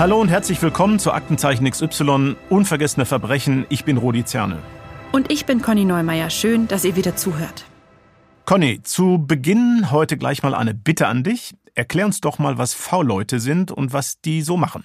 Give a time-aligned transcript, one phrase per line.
[0.00, 3.66] Hallo und herzlich willkommen zu Aktenzeichen XY Unvergessene Verbrechen.
[3.68, 4.56] Ich bin Rudi Zerne.
[5.12, 6.30] Und ich bin Conny Neumeier.
[6.30, 7.66] Schön, dass ihr wieder zuhört.
[8.46, 11.54] Conny, zu Beginn heute gleich mal eine Bitte an dich.
[11.74, 14.84] Erklär uns doch mal, was V-Leute sind und was die so machen.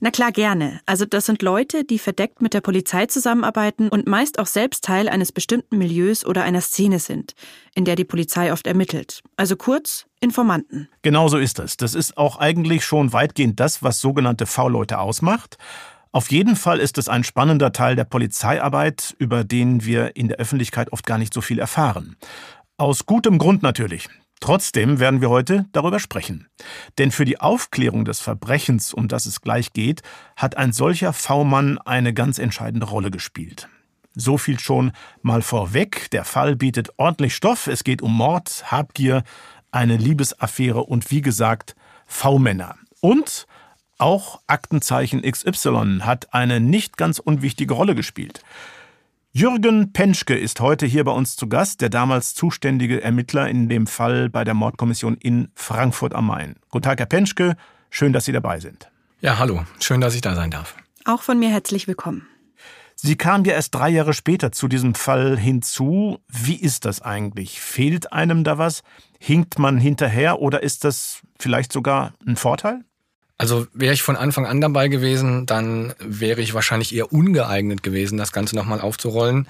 [0.00, 0.80] Na klar, gerne.
[0.86, 5.08] Also das sind Leute, die verdeckt mit der Polizei zusammenarbeiten und meist auch selbst Teil
[5.08, 7.34] eines bestimmten Milieus oder einer Szene sind,
[7.74, 9.22] in der die Polizei oft ermittelt.
[9.36, 10.88] Also kurz, Informanten.
[11.02, 11.76] Genau so ist es.
[11.76, 15.56] Das ist auch eigentlich schon weitgehend das, was sogenannte V-Leute ausmacht.
[16.12, 20.38] Auf jeden Fall ist es ein spannender Teil der Polizeiarbeit, über den wir in der
[20.38, 22.16] Öffentlichkeit oft gar nicht so viel erfahren.
[22.76, 24.08] Aus gutem Grund natürlich.
[24.40, 26.48] Trotzdem werden wir heute darüber sprechen.
[26.98, 30.02] Denn für die Aufklärung des Verbrechens, um das es gleich geht,
[30.34, 33.68] hat ein solcher V-Mann eine ganz entscheidende Rolle gespielt.
[34.14, 36.10] So viel schon mal vorweg.
[36.10, 37.66] Der Fall bietet ordentlich Stoff.
[37.66, 39.22] Es geht um Mord, Habgier,
[39.70, 42.76] eine Liebesaffäre und wie gesagt V-Männer.
[43.00, 43.46] Und
[43.98, 48.42] auch Aktenzeichen XY hat eine nicht ganz unwichtige Rolle gespielt.
[49.32, 53.86] Jürgen Penschke ist heute hier bei uns zu Gast, der damals zuständige Ermittler in dem
[53.86, 56.56] Fall bei der Mordkommission in Frankfurt am Main.
[56.68, 57.54] Guten Tag, Herr Penschke.
[57.90, 58.90] Schön, dass Sie dabei sind.
[59.20, 59.64] Ja, hallo.
[59.78, 60.74] Schön, dass ich da sein darf.
[61.04, 62.26] Auch von mir herzlich willkommen.
[62.96, 66.18] Sie kamen ja erst drei Jahre später zu diesem Fall hinzu.
[66.26, 67.60] Wie ist das eigentlich?
[67.60, 68.82] Fehlt einem da was?
[69.20, 72.80] Hinkt man hinterher oder ist das vielleicht sogar ein Vorteil?
[73.40, 78.18] Also wäre ich von Anfang an dabei gewesen, dann wäre ich wahrscheinlich eher ungeeignet gewesen,
[78.18, 79.48] das Ganze nochmal aufzurollen,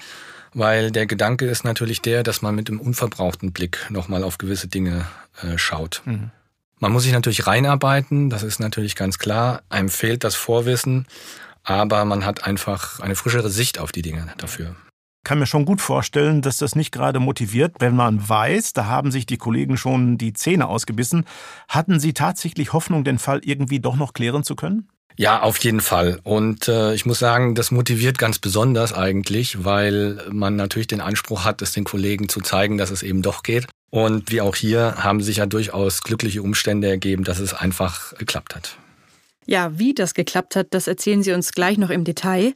[0.53, 4.69] weil der Gedanke ist natürlich der, dass man mit einem unverbrauchten Blick nochmal auf gewisse
[4.69, 5.07] Dinge
[5.43, 6.03] äh, schaut.
[6.05, 6.31] Mhm.
[6.79, 9.61] Man muss sich natürlich reinarbeiten, das ist natürlich ganz klar.
[9.67, 11.05] Einem fehlt das Vorwissen,
[11.63, 14.73] aber man hat einfach eine frischere Sicht auf die Dinge dafür
[15.23, 19.11] kann mir schon gut vorstellen, dass das nicht gerade motiviert, wenn man weiß, da haben
[19.11, 21.25] sich die Kollegen schon die Zähne ausgebissen.
[21.67, 24.87] Hatten Sie tatsächlich Hoffnung, den Fall irgendwie doch noch klären zu können?
[25.17, 26.19] Ja, auf jeden Fall.
[26.23, 31.43] Und äh, ich muss sagen, das motiviert ganz besonders eigentlich, weil man natürlich den Anspruch
[31.43, 33.67] hat, es den Kollegen zu zeigen, dass es eben doch geht.
[33.89, 38.55] Und wie auch hier haben sich ja durchaus glückliche Umstände ergeben, dass es einfach geklappt
[38.55, 38.77] hat.
[39.45, 42.53] Ja, wie das geklappt hat, das erzählen Sie uns gleich noch im Detail.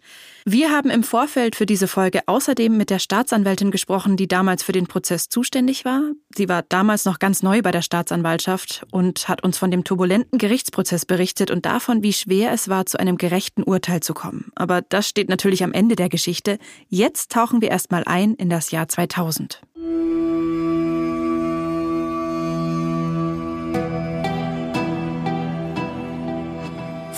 [0.48, 4.74] Wir haben im Vorfeld für diese Folge außerdem mit der Staatsanwältin gesprochen, die damals für
[4.74, 6.04] den Prozess zuständig war.
[6.36, 10.38] Sie war damals noch ganz neu bei der Staatsanwaltschaft und hat uns von dem turbulenten
[10.38, 14.52] Gerichtsprozess berichtet und davon, wie schwer es war, zu einem gerechten Urteil zu kommen.
[14.54, 16.60] Aber das steht natürlich am Ende der Geschichte.
[16.90, 19.64] Jetzt tauchen wir erstmal ein in das Jahr 2000.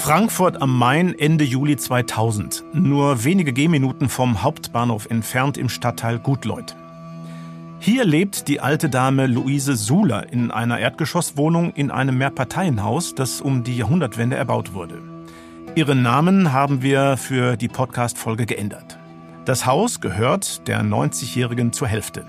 [0.08, 6.78] Frankfurt am Main Ende Juli 2000, nur wenige Gehminuten vom Hauptbahnhof entfernt im Stadtteil Gutleuth.
[7.80, 13.66] Hier lebt die alte Dame Luise Suler in einer Erdgeschosswohnung in einem Mehrparteienhaus, das um
[13.66, 15.02] die Jahrhundertwende erbaut wurde.
[15.76, 18.98] Ihren Namen haben wir für die Podcast-Folge geändert.
[19.44, 22.26] Das Haus gehört der 90-Jährigen zur Hälfte.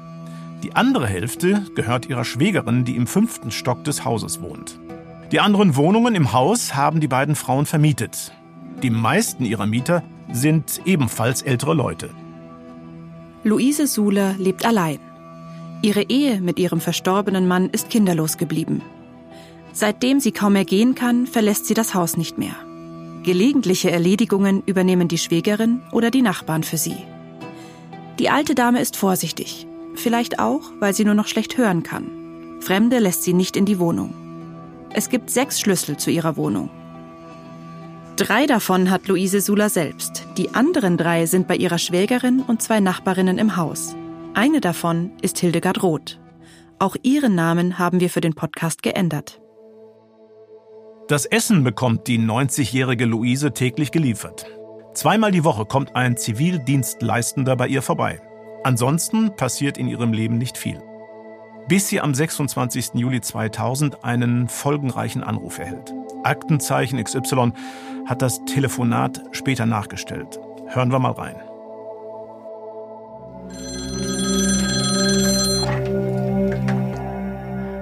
[0.64, 4.80] Die andere Hälfte gehört ihrer Schwägerin, die im fünften Stock des Hauses wohnt.
[5.30, 8.32] Die anderen Wohnungen im Haus haben die beiden Frauen vermietet.
[8.82, 10.02] Die meisten ihrer Mieter
[10.32, 12.08] sind ebenfalls ältere Leute.
[13.44, 14.98] Luise Suler lebt allein.
[15.82, 18.80] Ihre Ehe mit ihrem verstorbenen Mann ist kinderlos geblieben.
[19.74, 22.56] Seitdem sie kaum mehr gehen kann, verlässt sie das Haus nicht mehr.
[23.22, 26.96] Gelegentliche Erledigungen übernehmen die Schwägerin oder die Nachbarn für sie.
[28.18, 32.10] Die alte Dame ist vorsichtig, vielleicht auch, weil sie nur noch schlecht hören kann.
[32.60, 34.27] Fremde lässt sie nicht in die Wohnung.
[34.92, 36.70] Es gibt sechs Schlüssel zu ihrer Wohnung.
[38.16, 40.26] Drei davon hat Luise Sula selbst.
[40.36, 43.94] Die anderen drei sind bei ihrer Schwägerin und zwei Nachbarinnen im Haus.
[44.34, 46.18] Eine davon ist Hildegard Roth.
[46.78, 49.40] Auch ihren Namen haben wir für den Podcast geändert.
[51.06, 54.46] Das Essen bekommt die 90-jährige Luise täglich geliefert.
[54.94, 58.20] Zweimal die Woche kommt ein Zivildienstleistender bei ihr vorbei.
[58.64, 60.82] Ansonsten passiert in ihrem Leben nicht viel
[61.68, 62.94] bis sie am 26.
[62.94, 65.92] Juli 2000 einen folgenreichen Anruf erhält.
[66.24, 67.52] Aktenzeichen XY
[68.06, 70.40] hat das Telefonat später nachgestellt.
[70.68, 71.36] Hören wir mal rein.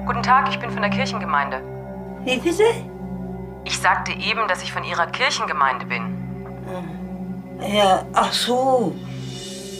[0.04, 1.62] Guten Tag, ich bin von der Kirchengemeinde.
[2.24, 2.64] Wie bitte?
[3.64, 6.02] Ich sagte eben, dass ich von Ihrer Kirchengemeinde bin.
[7.60, 8.94] Ja, ach so.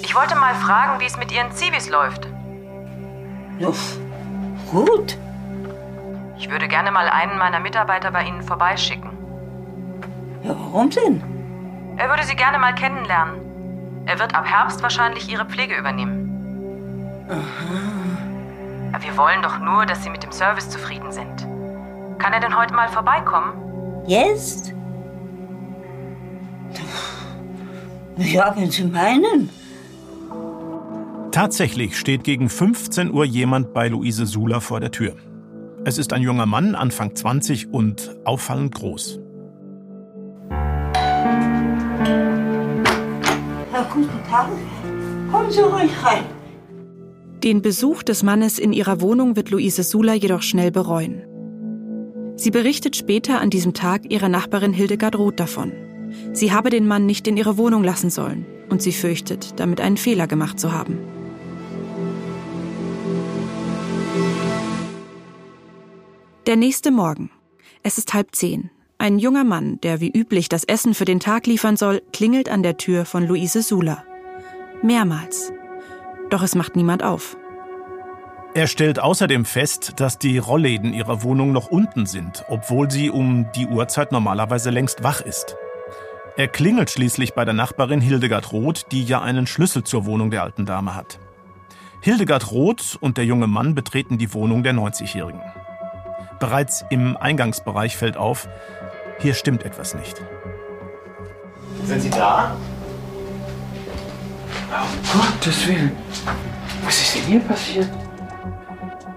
[0.03, 2.29] Ich wollte mal fragen, wie es mit Ihren Zivis läuft.
[3.59, 3.69] Ja,
[4.71, 5.17] gut.
[6.39, 9.11] Ich würde gerne mal einen meiner Mitarbeiter bei Ihnen vorbeischicken.
[10.43, 11.23] Ja, warum denn?
[11.97, 13.35] Er würde Sie gerne mal kennenlernen.
[14.05, 17.25] Er wird ab Herbst wahrscheinlich Ihre Pflege übernehmen.
[17.29, 18.99] Aha.
[19.01, 21.47] Wir wollen doch nur, dass Sie mit dem Service zufrieden sind.
[22.19, 23.53] Kann er denn heute mal vorbeikommen?
[24.07, 24.73] Jetzt?
[28.17, 29.51] Ja, wenn Sie meinen.
[31.37, 35.17] Tatsächlich steht gegen 15 Uhr jemand bei Luise Sula vor der Tür.
[35.85, 39.21] Es ist ein junger Mann, Anfang 20 und auffallend groß.
[43.71, 44.49] Ja, guten Tag.
[45.31, 46.25] Kommen Sie ruhig rein.
[47.45, 51.23] Den Besuch des Mannes in ihrer Wohnung wird Luise Sula jedoch schnell bereuen.
[52.37, 55.73] Sie berichtet später an diesem Tag ihrer Nachbarin Hildegard Roth davon.
[56.33, 59.99] Sie habe den Mann nicht in ihre Wohnung lassen sollen und sie fürchtet, damit einen
[59.99, 61.16] Fehler gemacht zu haben.
[66.47, 67.33] Der nächste Morgen.
[67.83, 68.71] Es ist halb zehn.
[68.99, 72.63] Ein junger Mann, der wie üblich das Essen für den Tag liefern soll, klingelt an
[72.63, 74.05] der Tür von Luise Sula.
[74.81, 75.53] Mehrmals.
[76.31, 77.37] Doch es macht niemand auf.
[78.55, 83.51] Er stellt außerdem fest, dass die Rollläden ihrer Wohnung noch unten sind, obwohl sie um
[83.57, 85.57] die Uhrzeit normalerweise längst wach ist.
[86.37, 90.45] Er klingelt schließlich bei der Nachbarin Hildegard Roth, die ja einen Schlüssel zur Wohnung der
[90.45, 91.19] alten Dame hat.
[92.03, 95.43] Hildegard Roth und der junge Mann betreten die Wohnung der 90-Jährigen.
[96.39, 98.49] Bereits im Eingangsbereich fällt auf,
[99.19, 100.23] hier stimmt etwas nicht.
[101.85, 102.57] Sind Sie da?
[105.15, 105.93] Um Gottes Willen.
[106.85, 107.89] Was ist denn hier passiert?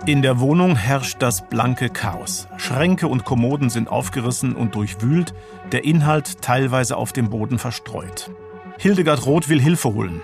[0.05, 2.47] In der Wohnung herrscht das blanke Chaos.
[2.57, 5.33] Schränke und Kommoden sind aufgerissen und durchwühlt,
[5.71, 8.31] der Inhalt teilweise auf dem Boden verstreut.
[8.77, 10.21] Hildegard Roth will Hilfe holen.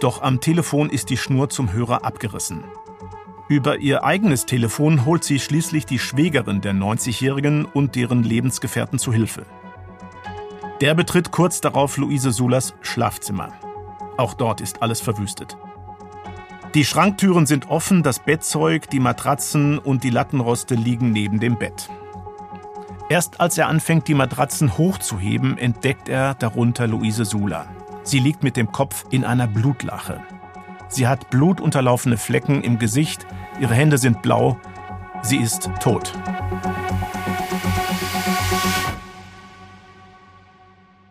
[0.00, 2.64] Doch am Telefon ist die Schnur zum Hörer abgerissen.
[3.48, 9.10] Über ihr eigenes Telefon holt sie schließlich die Schwägerin der 90-Jährigen und deren Lebensgefährten zu
[9.10, 9.46] Hilfe.
[10.82, 13.54] Der betritt kurz darauf Luise Sulas Schlafzimmer.
[14.18, 15.56] Auch dort ist alles verwüstet.
[16.74, 21.88] Die Schranktüren sind offen, das Bettzeug, die Matratzen und die Lattenroste liegen neben dem Bett.
[23.08, 27.66] Erst als er anfängt, die Matratzen hochzuheben, entdeckt er darunter Luise Sula.
[28.02, 30.20] Sie liegt mit dem Kopf in einer Blutlache.
[30.88, 33.26] Sie hat blutunterlaufene Flecken im Gesicht,
[33.60, 34.58] ihre Hände sind blau,
[35.22, 36.12] sie ist tot.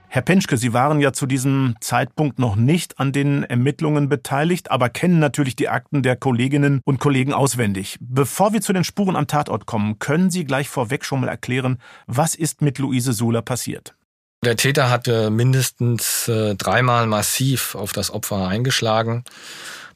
[0.10, 4.90] Herr Penschke, Sie waren ja zu diesem Zeitpunkt noch nicht an den Ermittlungen beteiligt, aber
[4.90, 7.98] kennen natürlich die Akten der Kolleginnen und Kollegen auswendig.
[8.02, 11.78] Bevor wir zu den Spuren am Tatort kommen, können Sie gleich vorweg schon mal erklären,
[12.08, 13.96] was ist mit Luise Suler passiert?
[14.46, 19.24] Der Täter hatte mindestens äh, dreimal massiv auf das Opfer eingeschlagen.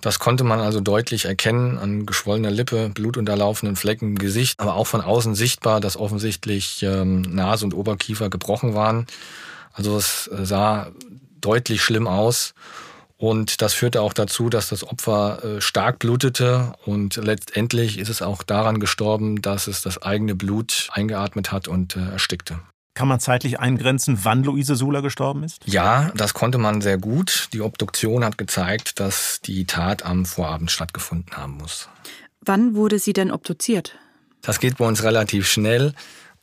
[0.01, 4.87] Das konnte man also deutlich erkennen an geschwollener Lippe, blutunterlaufenden Flecken im Gesicht, aber auch
[4.87, 9.05] von außen sichtbar, dass offensichtlich ähm, Nase und Oberkiefer gebrochen waren.
[9.73, 10.91] Also es äh, sah
[11.39, 12.55] deutlich schlimm aus.
[13.17, 18.23] Und das führte auch dazu, dass das Opfer äh, stark blutete und letztendlich ist es
[18.23, 22.59] auch daran gestorben, dass es das eigene Blut eingeatmet hat und äh, erstickte.
[22.93, 25.61] Kann man zeitlich eingrenzen, wann Luise Sula gestorben ist?
[25.65, 27.47] Ja, das konnte man sehr gut.
[27.53, 31.87] Die Obduktion hat gezeigt, dass die Tat am Vorabend stattgefunden haben muss.
[32.41, 33.97] Wann wurde sie denn obduziert?
[34.41, 35.93] Das geht bei uns relativ schnell.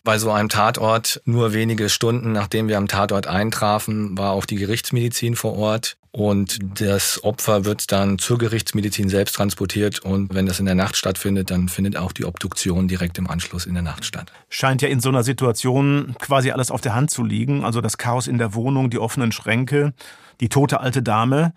[0.04, 4.56] Bei so einem Tatort, nur wenige Stunden nachdem wir am Tatort eintrafen, war auch die
[4.56, 5.97] Gerichtsmedizin vor Ort.
[6.10, 10.00] Und das Opfer wird dann zur Gerichtsmedizin selbst transportiert.
[10.00, 13.66] Und wenn das in der Nacht stattfindet, dann findet auch die Obduktion direkt im Anschluss
[13.66, 14.32] in der Nacht statt.
[14.48, 17.64] Scheint ja in so einer Situation quasi alles auf der Hand zu liegen.
[17.64, 19.92] Also das Chaos in der Wohnung, die offenen Schränke,
[20.40, 21.52] die tote alte Dame.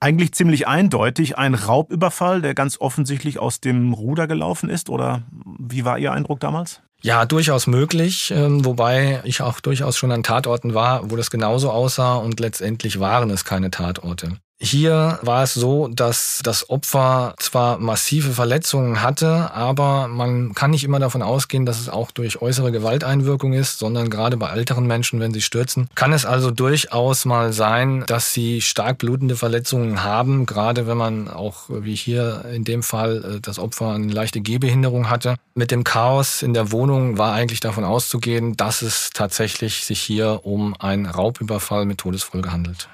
[0.00, 4.90] Eigentlich ziemlich eindeutig ein Raubüberfall, der ganz offensichtlich aus dem Ruder gelaufen ist.
[4.90, 5.22] Oder
[5.58, 6.82] wie war Ihr Eindruck damals?
[7.02, 11.70] Ja, durchaus möglich, ähm, wobei ich auch durchaus schon an Tatorten war, wo das genauso
[11.70, 14.38] aussah und letztendlich waren es keine Tatorte.
[14.58, 20.82] Hier war es so, dass das Opfer zwar massive Verletzungen hatte, aber man kann nicht
[20.82, 25.20] immer davon ausgehen, dass es auch durch äußere Gewalteinwirkung ist, sondern gerade bei älteren Menschen,
[25.20, 30.46] wenn sie stürzen, kann es also durchaus mal sein, dass sie stark blutende Verletzungen haben,
[30.46, 35.10] gerade wenn man auch wie hier in dem Fall äh, das Opfer eine leichte Gehbehinderung
[35.10, 35.36] hatte.
[35.54, 40.40] Mit dem Chaos in der Wohnung war eigentlich davon auszugehen, dass es tatsächlich sich hier
[40.44, 42.88] um einen Raubüberfall mit Todesfolge handelt.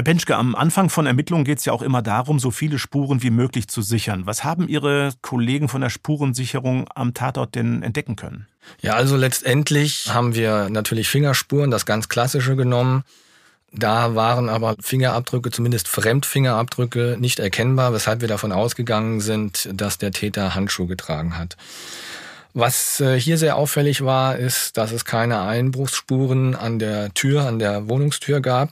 [0.00, 3.22] Herr Penschke, am Anfang von Ermittlungen geht es ja auch immer darum, so viele Spuren
[3.22, 4.24] wie möglich zu sichern.
[4.24, 8.46] Was haben Ihre Kollegen von der Spurensicherung am Tatort denn entdecken können?
[8.80, 13.04] Ja, also letztendlich haben wir natürlich Fingerspuren, das ganz klassische genommen.
[13.72, 20.12] Da waren aber Fingerabdrücke, zumindest Fremdfingerabdrücke, nicht erkennbar, weshalb wir davon ausgegangen sind, dass der
[20.12, 21.58] Täter Handschuhe getragen hat.
[22.54, 27.58] Was äh, hier sehr auffällig war, ist, dass es keine Einbruchsspuren an der Tür, an
[27.58, 28.70] der Wohnungstür gab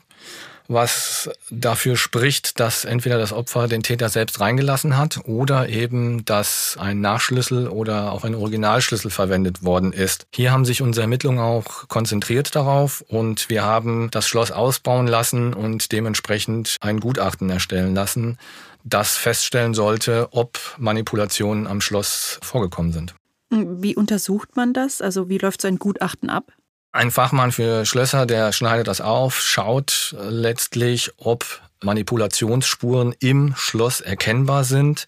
[0.69, 6.77] was dafür spricht, dass entweder das Opfer den Täter selbst reingelassen hat oder eben, dass
[6.79, 10.27] ein Nachschlüssel oder auch ein Originalschlüssel verwendet worden ist.
[10.33, 15.55] Hier haben sich unsere Ermittlungen auch konzentriert darauf und wir haben das Schloss ausbauen lassen
[15.55, 18.39] und dementsprechend ein Gutachten erstellen lassen,
[18.85, 23.15] das feststellen sollte, ob Manipulationen am Schloss vorgekommen sind.
[23.51, 25.01] Wie untersucht man das?
[25.01, 26.53] Also wie läuft so ein Gutachten ab?
[26.93, 34.65] Ein Fachmann für Schlösser, der schneidet das auf, schaut letztlich, ob Manipulationsspuren im Schloss erkennbar
[34.65, 35.07] sind.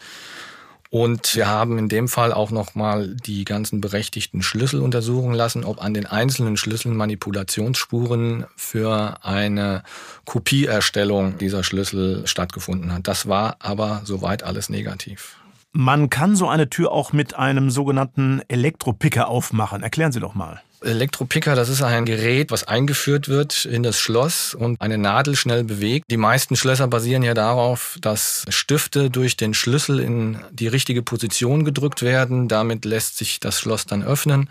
[0.91, 5.83] Und wir haben in dem Fall auch nochmal die ganzen berechtigten Schlüssel untersuchen lassen, ob
[5.83, 9.85] an den einzelnen Schlüsseln Manipulationsspuren für eine
[10.25, 13.07] Kopieerstellung dieser Schlüssel stattgefunden hat.
[13.07, 15.37] Das war aber soweit alles negativ.
[15.73, 19.85] Man kann so eine Tür auch mit einem sogenannten Elektropicker aufmachen.
[19.85, 20.61] Erklären Sie doch mal.
[20.83, 25.65] Elektropicker, das ist ein Gerät, was eingeführt wird in das Schloss und eine Nadel schnell
[25.65, 26.07] bewegt.
[26.11, 31.65] Die meisten Schlösser basieren ja darauf, dass Stifte durch den Schlüssel in die richtige Position
[31.65, 32.49] gedrückt werden.
[32.49, 34.49] Damit lässt sich das Schloss dann öffnen.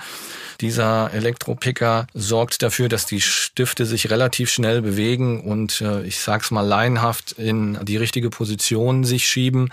[0.61, 6.51] Dieser Elektropicker sorgt dafür, dass die Stifte sich relativ schnell bewegen und äh, ich sag's
[6.51, 9.69] mal laienhaft in die richtige Position sich schieben.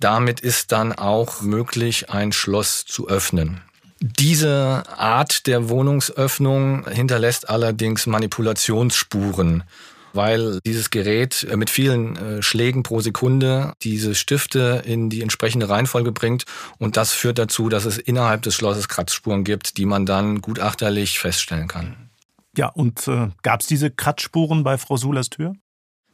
[0.00, 3.60] Damit ist dann auch möglich, ein Schloss zu öffnen.
[4.00, 9.64] Diese Art der Wohnungsöffnung hinterlässt allerdings Manipulationsspuren
[10.12, 16.12] weil dieses Gerät mit vielen äh, Schlägen pro Sekunde diese Stifte in die entsprechende Reihenfolge
[16.12, 16.44] bringt
[16.78, 21.18] und das führt dazu, dass es innerhalb des Schlosses Kratzspuren gibt, die man dann gutachterlich
[21.18, 22.10] feststellen kann.
[22.56, 25.54] Ja, und äh, gab es diese Kratzspuren bei Frau Sulas Tür?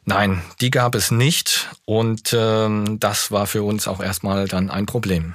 [0.05, 4.85] Nein, die gab es nicht und ähm, das war für uns auch erstmal dann ein
[4.85, 5.33] Problem.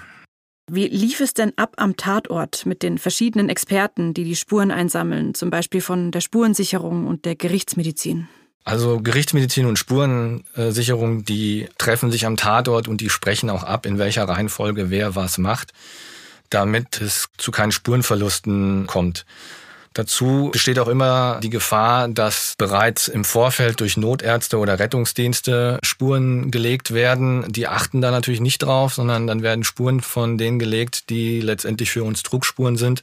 [0.72, 5.34] Wie lief es denn ab am Tatort mit den verschiedenen Experten, die die Spuren einsammeln,
[5.34, 8.28] zum Beispiel von der Spurensicherung und der Gerichtsmedizin?
[8.62, 13.98] Also Gerichtsmedizin und Spurensicherung, die treffen sich am Tatort und die sprechen auch ab, in
[13.98, 15.72] welcher Reihenfolge wer was macht,
[16.50, 19.26] damit es zu keinen Spurenverlusten kommt.
[19.92, 26.52] Dazu besteht auch immer die Gefahr, dass bereits im Vorfeld durch Notärzte oder Rettungsdienste Spuren
[26.52, 27.44] gelegt werden.
[27.50, 31.90] Die achten da natürlich nicht drauf, sondern dann werden Spuren von denen gelegt, die letztendlich
[31.90, 33.02] für uns Trugspuren sind.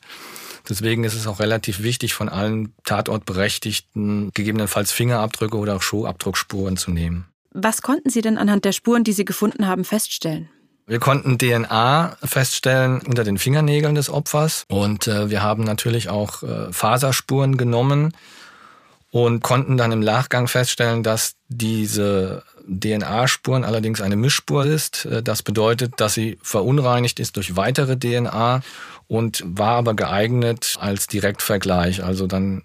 [0.70, 6.92] Deswegen ist es auch relativ wichtig, von allen Tatortberechtigten gegebenenfalls Fingerabdrücke oder auch Schuhabdruckspuren zu
[6.92, 7.26] nehmen.
[7.52, 10.50] Was konnten Sie denn anhand der Spuren, die Sie gefunden haben, feststellen?
[10.90, 16.44] Wir konnten DNA feststellen unter den Fingernägeln des Opfers und äh, wir haben natürlich auch
[16.44, 18.14] äh, Faserspuren genommen
[19.12, 25.04] und konnten dann im Nachgang feststellen, dass diese DNA-Spuren allerdings eine Mischspur ist.
[25.04, 28.62] Äh, das bedeutet, dass sie verunreinigt ist durch weitere DNA
[29.08, 32.02] und war aber geeignet als Direktvergleich.
[32.02, 32.64] Also dann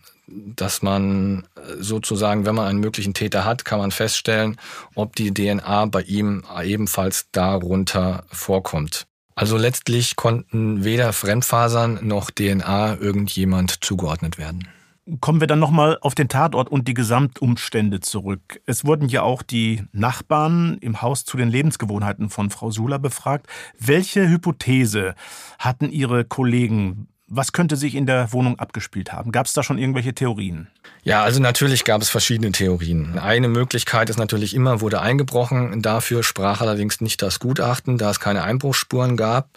[0.56, 4.56] dass man äh, sozusagen, wenn man einen möglichen Täter hat, kann man feststellen,
[4.94, 9.06] ob die DNA bei ihm ebenfalls darunter vorkommt.
[9.34, 14.68] Also letztlich konnten weder Fremdfasern noch DNA irgendjemand zugeordnet werden.
[15.20, 18.60] Kommen wir dann nochmal auf den Tatort und die Gesamtumstände zurück.
[18.66, 23.48] Es wurden ja auch die Nachbarn im Haus zu den Lebensgewohnheiten von Frau Sula befragt.
[23.80, 25.16] Welche Hypothese
[25.58, 27.08] hatten Ihre Kollegen?
[27.34, 29.32] Was könnte sich in der Wohnung abgespielt haben?
[29.32, 30.68] Gab es da schon irgendwelche Theorien?
[31.02, 33.18] Ja, also natürlich gab es verschiedene Theorien.
[33.18, 35.80] Eine Möglichkeit ist natürlich immer, wurde eingebrochen.
[35.80, 39.48] Dafür sprach allerdings nicht das Gutachten, da es keine Einbruchsspuren gab.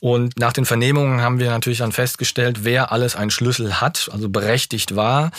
[0.00, 4.28] Und nach den Vernehmungen haben wir natürlich dann festgestellt, wer alles einen Schlüssel hat, also
[4.28, 5.32] berechtigt war.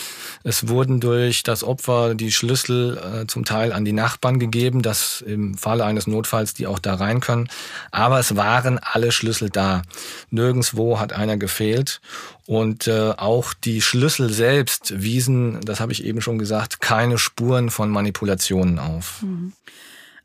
[0.43, 5.21] Es wurden durch das Opfer die Schlüssel äh, zum Teil an die Nachbarn gegeben, dass
[5.21, 7.47] im Falle eines Notfalls die auch da rein können.
[7.91, 9.81] Aber es waren alle Schlüssel da.
[10.29, 12.01] Nirgendswo hat einer gefehlt.
[12.45, 17.69] Und äh, auch die Schlüssel selbst wiesen, das habe ich eben schon gesagt, keine Spuren
[17.69, 19.21] von Manipulationen auf.
[19.21, 19.53] Mhm.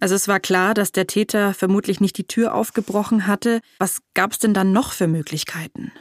[0.05, 3.63] Also es war klar, dass der Täter vermutlich nicht die Tür aufgebrochen hatte.
[3.79, 5.93] Was gab es denn dann noch für Möglichkeiten?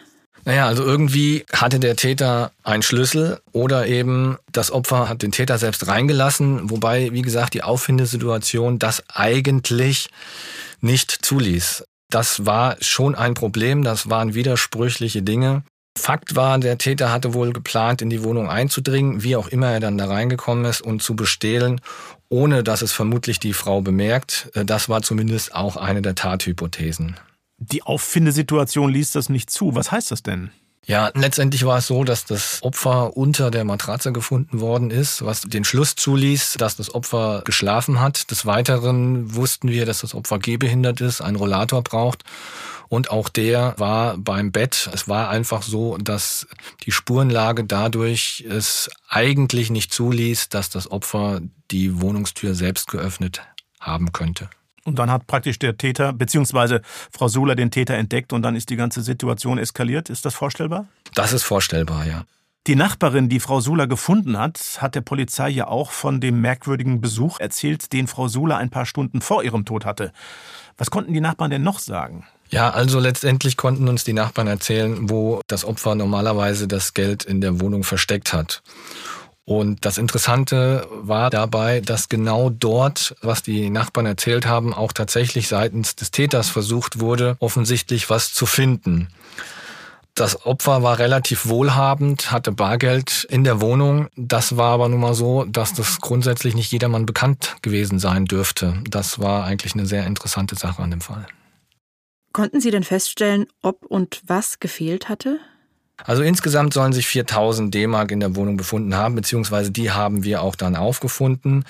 [0.43, 5.57] Naja, also irgendwie hatte der Täter einen Schlüssel oder eben das Opfer hat den Täter
[5.57, 10.09] selbst reingelassen, wobei, wie gesagt, die Auffindesituation das eigentlich
[10.81, 11.85] nicht zuließ.
[12.09, 15.63] Das war schon ein Problem, das waren widersprüchliche Dinge.
[15.95, 19.79] Fakt war, der Täter hatte wohl geplant, in die Wohnung einzudringen, wie auch immer er
[19.79, 21.81] dann da reingekommen ist und zu bestehlen,
[22.29, 24.49] ohne dass es vermutlich die Frau bemerkt.
[24.55, 27.17] Äh, das war zumindest auch eine der Tathypothesen.
[27.59, 29.75] Die Auffindesituation ließ das nicht zu.
[29.75, 30.49] Was heißt das denn?
[30.85, 35.41] Ja, letztendlich war es so, dass das Opfer unter der Matratze gefunden worden ist, was
[35.41, 38.29] den Schluss zuließ, dass das Opfer geschlafen hat.
[38.31, 42.23] Des Weiteren wussten wir, dass das Opfer gehbehindert ist, einen Rollator braucht
[42.93, 44.87] Und auch der war beim Bett.
[44.93, 46.45] Es war einfach so, dass
[46.85, 53.41] die Spurenlage dadurch es eigentlich nicht zuließ, dass das Opfer die Wohnungstür selbst geöffnet
[53.79, 54.47] haben könnte.
[54.83, 58.69] Und dann hat praktisch der Täter, beziehungsweise Frau Suler den Täter entdeckt und dann ist
[58.69, 60.11] die ganze Situation eskaliert.
[60.11, 60.85] Ist das vorstellbar?
[61.15, 62.25] Das ist vorstellbar, ja.
[62.67, 67.01] Die Nachbarin, die Frau Suler gefunden hat, hat der Polizei ja auch von dem merkwürdigen
[67.01, 70.13] Besuch erzählt, den Frau Suler ein paar Stunden vor ihrem Tod hatte.
[70.77, 72.27] Was konnten die Nachbarn denn noch sagen?
[72.53, 77.41] Ja, also letztendlich konnten uns die Nachbarn erzählen, wo das Opfer normalerweise das Geld in
[77.41, 78.61] der Wohnung versteckt hat.
[79.43, 85.47] Und das Interessante war dabei, dass genau dort, was die Nachbarn erzählt haben, auch tatsächlich
[85.47, 89.07] seitens des Täters versucht wurde, offensichtlich was zu finden.
[90.13, 94.09] Das Opfer war relativ wohlhabend, hatte Bargeld in der Wohnung.
[94.15, 98.75] Das war aber nun mal so, dass das grundsätzlich nicht jedermann bekannt gewesen sein dürfte.
[98.87, 101.25] Das war eigentlich eine sehr interessante Sache an dem Fall.
[102.33, 105.39] Konnten Sie denn feststellen, ob und was gefehlt hatte?
[106.03, 110.41] Also insgesamt sollen sich 4000 D-Mark in der Wohnung befunden haben, beziehungsweise die haben wir
[110.41, 111.63] auch dann aufgefunden.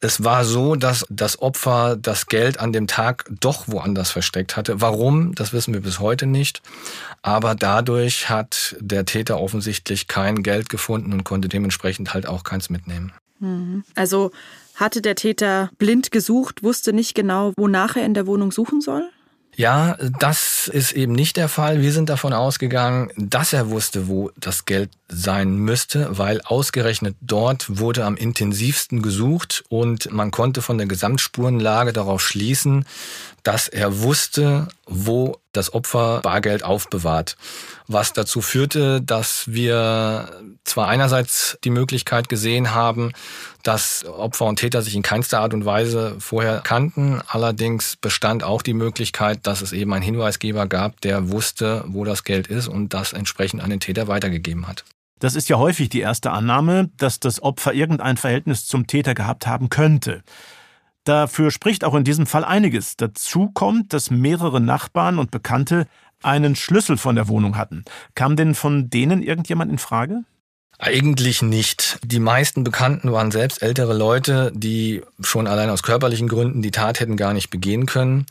[0.00, 4.80] Es war so, dass das Opfer das Geld an dem Tag doch woanders versteckt hatte.
[4.80, 6.62] Warum, das wissen wir bis heute nicht.
[7.20, 12.70] Aber dadurch hat der Täter offensichtlich kein Geld gefunden und konnte dementsprechend halt auch keins
[12.70, 13.12] mitnehmen.
[13.40, 13.84] Mhm.
[13.94, 14.30] Also
[14.74, 19.10] hatte der Täter blind gesucht, wusste nicht genau, wonach er in der Wohnung suchen soll?
[19.56, 21.82] Ja, das ist eben nicht der Fall.
[21.82, 27.78] Wir sind davon ausgegangen, dass er wusste, wo das Geld sein müsste, weil ausgerechnet dort
[27.78, 32.86] wurde am intensivsten gesucht und man konnte von der Gesamtspurenlage darauf schließen,
[33.42, 37.36] dass er wusste, wo das Opfer Bargeld aufbewahrt.
[37.88, 40.30] Was dazu führte, dass wir
[40.64, 43.12] zwar einerseits die Möglichkeit gesehen haben,
[43.62, 48.62] dass Opfer und Täter sich in keinster Art und Weise vorher kannten, allerdings bestand auch
[48.62, 52.94] die Möglichkeit, dass es eben einen Hinweisgeber gab, der wusste, wo das Geld ist und
[52.94, 54.84] das entsprechend an den Täter weitergegeben hat.
[55.20, 59.46] Das ist ja häufig die erste Annahme, dass das Opfer irgendein Verhältnis zum Täter gehabt
[59.46, 60.22] haben könnte.
[61.04, 62.96] Dafür spricht auch in diesem Fall einiges.
[62.96, 65.86] Dazu kommt, dass mehrere Nachbarn und Bekannte
[66.22, 67.84] einen Schlüssel von der Wohnung hatten.
[68.14, 70.24] Kam denn von denen irgendjemand in Frage?
[70.78, 71.98] Eigentlich nicht.
[72.02, 77.00] Die meisten Bekannten waren selbst ältere Leute, die schon allein aus körperlichen Gründen die Tat
[77.00, 78.24] hätten gar nicht begehen können.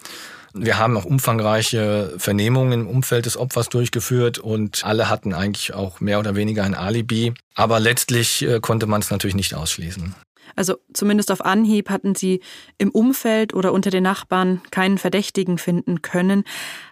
[0.53, 5.99] Wir haben auch umfangreiche Vernehmungen im Umfeld des Opfers durchgeführt und alle hatten eigentlich auch
[5.99, 7.33] mehr oder weniger ein Alibi.
[7.55, 10.15] Aber letztlich äh, konnte man es natürlich nicht ausschließen.
[10.55, 12.41] Also zumindest auf Anhieb hatten Sie
[12.77, 16.43] im Umfeld oder unter den Nachbarn keinen Verdächtigen finden können.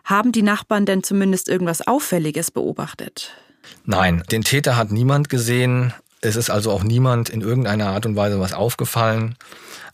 [0.05, 3.31] Haben die Nachbarn denn zumindest irgendwas Auffälliges beobachtet?
[3.85, 5.93] Nein, den Täter hat niemand gesehen.
[6.21, 9.35] Es ist also auch niemand in irgendeiner Art und Weise was aufgefallen.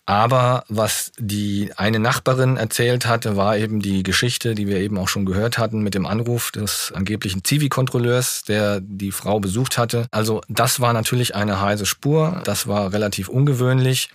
[0.05, 5.07] Aber was die eine Nachbarin erzählt hatte, war eben die Geschichte, die wir eben auch
[5.07, 10.07] schon gehört hatten mit dem Anruf des angeblichen Zivi-Kontrolleurs, der die Frau besucht hatte.
[10.11, 12.41] Also das war natürlich eine heiße Spur.
[12.43, 14.09] Das war relativ ungewöhnlich.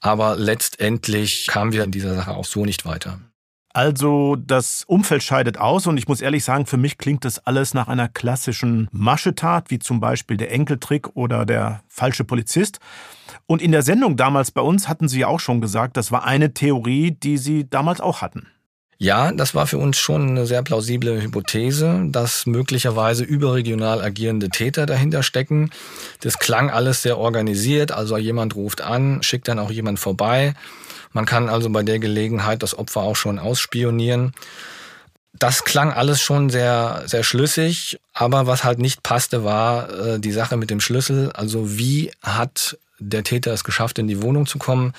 [0.00, 3.18] Aber letztendlich kamen wir in dieser Sache auch so nicht weiter.
[3.76, 7.74] Also das Umfeld scheidet aus und ich muss ehrlich sagen, für mich klingt das alles
[7.74, 12.78] nach einer klassischen Maschetat, wie zum Beispiel der Enkeltrick oder der falsche Polizist.
[13.44, 16.24] Und in der Sendung damals bei uns hatten Sie ja auch schon gesagt, das war
[16.24, 18.46] eine Theorie, die Sie damals auch hatten.
[18.96, 24.86] Ja, das war für uns schon eine sehr plausible Hypothese, dass möglicherweise überregional agierende Täter
[24.86, 25.68] dahinter stecken.
[26.22, 30.54] Das klang alles sehr organisiert, also jemand ruft an, schickt dann auch jemand vorbei.
[31.16, 34.34] Man kann also bei der Gelegenheit das Opfer auch schon ausspionieren.
[35.32, 40.30] Das klang alles schon sehr, sehr schlüssig, aber was halt nicht passte, war äh, die
[40.30, 41.32] Sache mit dem Schlüssel.
[41.32, 44.92] Also wie hat der Täter es geschafft, in die Wohnung zu kommen?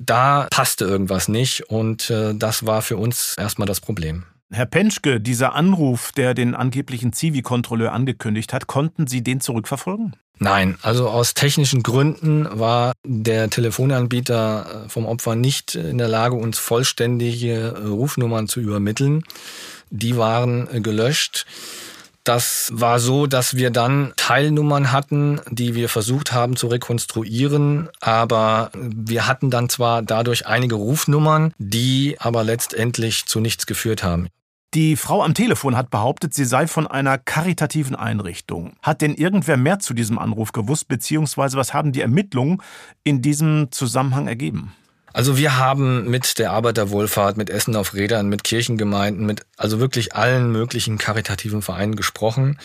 [0.00, 4.24] Da passte irgendwas nicht und äh, das war für uns erstmal das Problem.
[4.50, 10.16] Herr Penschke, dieser Anruf, der den angeblichen Zivi-Kontrolleur angekündigt hat, konnten Sie den zurückverfolgen?
[10.40, 16.36] Nein, also aus technischen Gründen war der Telefonanbieter äh, vom Opfer nicht in der Lage,
[16.36, 19.24] uns vollständige äh, Rufnummern zu übermitteln.
[19.90, 21.46] Die waren äh, gelöscht.
[22.22, 28.70] Das war so, dass wir dann Teilnummern hatten, die wir versucht haben zu rekonstruieren, aber
[28.74, 34.28] wir hatten dann zwar dadurch einige Rufnummern, die aber letztendlich zu nichts geführt haben.
[34.78, 38.74] Die Frau am Telefon hat behauptet, sie sei von einer karitativen Einrichtung.
[38.80, 42.62] Hat denn irgendwer mehr zu diesem Anruf gewusst, beziehungsweise was haben die Ermittlungen
[43.02, 44.72] in diesem Zusammenhang ergeben?
[45.12, 50.14] Also wir haben mit der Arbeiterwohlfahrt, mit Essen auf Rädern, mit Kirchengemeinden, mit also wirklich
[50.14, 52.56] allen möglichen karitativen Vereinen gesprochen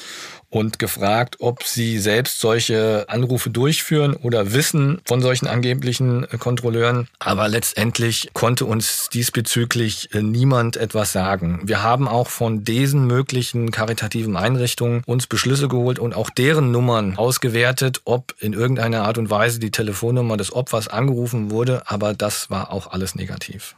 [0.54, 7.08] und gefragt, ob sie selbst solche Anrufe durchführen oder wissen von solchen angeblichen äh, Kontrolleuren.
[7.18, 11.62] Aber letztendlich konnte uns diesbezüglich äh, niemand etwas sagen.
[11.64, 17.18] Wir haben auch von diesen möglichen karitativen Einrichtungen uns Beschlüsse geholt und auch deren Nummern
[17.18, 21.82] ausgewertet, ob in irgendeiner Art und Weise die Telefonnummer des Opfers angerufen wurde.
[21.88, 23.76] Aber das war auch alles negativ.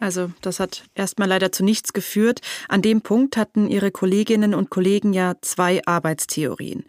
[0.00, 2.40] Also das hat erstmal leider zu nichts geführt.
[2.68, 6.84] An dem Punkt hatten ihre Kolleginnen und Kollegen ja zwei Arbeitstheorien.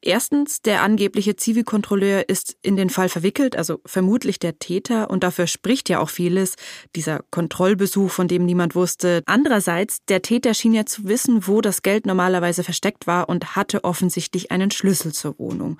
[0.00, 5.48] Erstens, der angebliche Zivilkontrolleur ist in den Fall verwickelt, also vermutlich der Täter, und dafür
[5.48, 6.54] spricht ja auch vieles,
[6.94, 9.22] dieser Kontrollbesuch, von dem niemand wusste.
[9.26, 13.82] Andererseits, der Täter schien ja zu wissen, wo das Geld normalerweise versteckt war und hatte
[13.82, 15.78] offensichtlich einen Schlüssel zur Wohnung.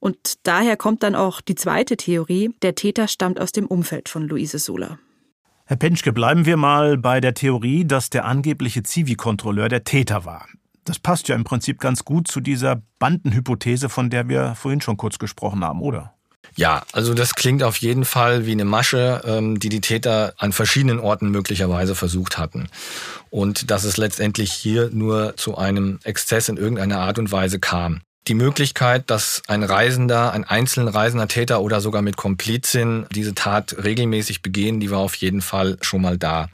[0.00, 4.26] Und daher kommt dann auch die zweite Theorie, der Täter stammt aus dem Umfeld von
[4.26, 4.98] Luise Sola.
[5.72, 10.46] Herr Penschke, bleiben wir mal bei der Theorie, dass der angebliche Zivi-Kontrolleur der Täter war.
[10.84, 14.98] Das passt ja im Prinzip ganz gut zu dieser Bandenhypothese, von der wir vorhin schon
[14.98, 16.12] kurz gesprochen haben, oder?
[16.56, 20.52] Ja, also das klingt auf jeden Fall wie eine Masche, ähm, die die Täter an
[20.52, 22.68] verschiedenen Orten möglicherweise versucht hatten.
[23.30, 28.02] Und dass es letztendlich hier nur zu einem Exzess in irgendeiner Art und Weise kam
[28.28, 33.76] die Möglichkeit, dass ein Reisender, ein einzeln reisender Täter oder sogar mit Komplizin diese Tat
[33.82, 36.48] regelmäßig begehen, die war auf jeden Fall schon mal da.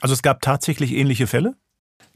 [0.00, 1.54] Also es gab tatsächlich ähnliche Fälle?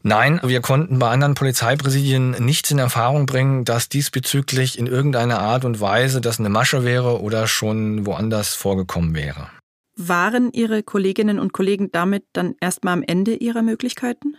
[0.03, 5.65] Nein, wir konnten bei anderen Polizeipräsidien nichts in Erfahrung bringen, dass diesbezüglich in irgendeiner Art
[5.67, 9.49] und Weise das eine Masche wäre oder schon woanders vorgekommen wäre.
[9.97, 14.37] Waren Ihre Kolleginnen und Kollegen damit dann erstmal am Ende ihrer Möglichkeiten?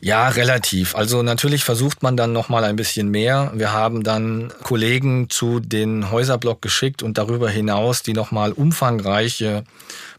[0.00, 0.94] Ja, relativ.
[0.94, 3.50] Also natürlich versucht man dann noch mal ein bisschen mehr.
[3.54, 9.64] Wir haben dann Kollegen zu den Häuserblock geschickt und darüber hinaus, die noch mal umfangreiche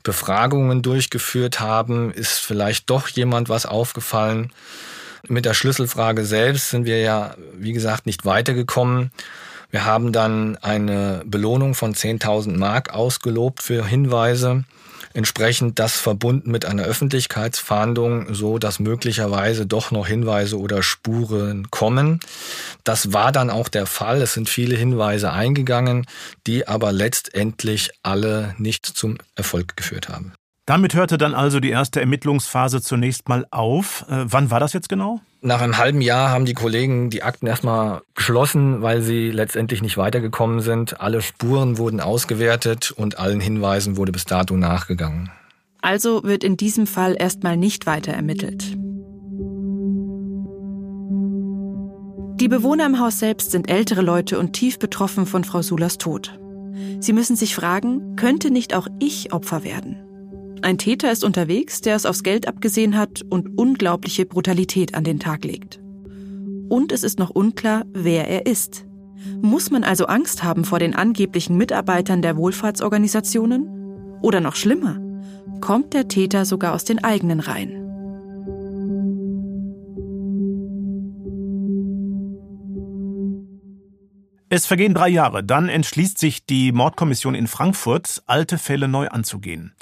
[0.04, 4.52] Befragungen durchgeführt haben, ist vielleicht doch jemand was aufgefallen.
[5.30, 9.12] Mit der Schlüsselfrage selbst sind wir ja, wie gesagt, nicht weitergekommen.
[9.72, 14.66] Wir haben dann eine Belohnung von 10.000 Mark ausgelobt für Hinweise.
[15.14, 22.20] Entsprechend das verbunden mit einer Öffentlichkeitsfahndung, so dass möglicherweise doch noch Hinweise oder Spuren kommen.
[22.84, 24.22] Das war dann auch der Fall.
[24.22, 26.06] Es sind viele Hinweise eingegangen,
[26.46, 30.34] die aber letztendlich alle nicht zum Erfolg geführt haben.
[30.70, 34.06] Damit hörte dann also die erste Ermittlungsphase zunächst mal auf.
[34.08, 35.20] Äh, wann war das jetzt genau?
[35.42, 39.98] Nach einem halben Jahr haben die Kollegen die Akten erstmal geschlossen, weil sie letztendlich nicht
[39.98, 41.02] weitergekommen sind.
[41.02, 45.32] Alle Spuren wurden ausgewertet und allen Hinweisen wurde bis dato nachgegangen.
[45.82, 48.78] Also wird in diesem Fall erstmal nicht weiter ermittelt.
[52.40, 56.40] Die Bewohner im Haus selbst sind ältere Leute und tief betroffen von Frau Sulas Tod.
[57.00, 60.06] Sie müssen sich fragen, könnte nicht auch ich Opfer werden?
[60.62, 65.20] Ein Täter ist unterwegs, der es aufs Geld abgesehen hat und unglaubliche Brutalität an den
[65.20, 65.80] Tag legt.
[66.70, 68.86] Und es ist noch unklar, wer er ist.
[69.42, 74.20] Muss man also Angst haben vor den angeblichen Mitarbeitern der Wohlfahrtsorganisationen?
[74.22, 75.00] Oder noch schlimmer,
[75.62, 77.80] kommt der Täter sogar aus den eigenen Reihen?
[84.52, 89.74] Es vergehen drei Jahre, dann entschließt sich die Mordkommission in Frankfurt, alte Fälle neu anzugehen.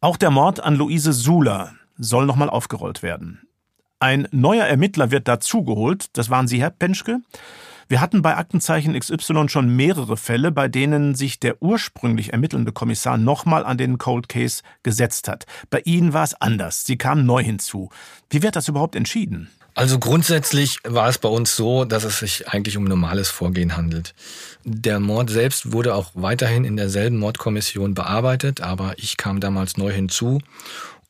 [0.00, 3.48] Auch der Mord an Luise Suler soll nochmal aufgerollt werden.
[3.98, 7.20] Ein neuer Ermittler wird dazugeholt, das waren Sie, Herr Penschke.
[7.88, 13.16] Wir hatten bei Aktenzeichen XY schon mehrere Fälle, bei denen sich der ursprünglich ermittelnde Kommissar
[13.16, 15.46] nochmal an den Cold Case gesetzt hat.
[15.70, 16.84] Bei Ihnen war es anders.
[16.84, 17.88] Sie kamen neu hinzu.
[18.28, 19.48] Wie wird das überhaupt entschieden?
[19.76, 24.14] Also grundsätzlich war es bei uns so, dass es sich eigentlich um normales Vorgehen handelt.
[24.64, 29.92] Der Mord selbst wurde auch weiterhin in derselben Mordkommission bearbeitet, aber ich kam damals neu
[29.92, 30.40] hinzu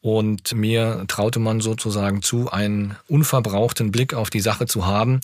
[0.01, 5.21] und mir traute man sozusagen zu, einen unverbrauchten Blick auf die Sache zu haben,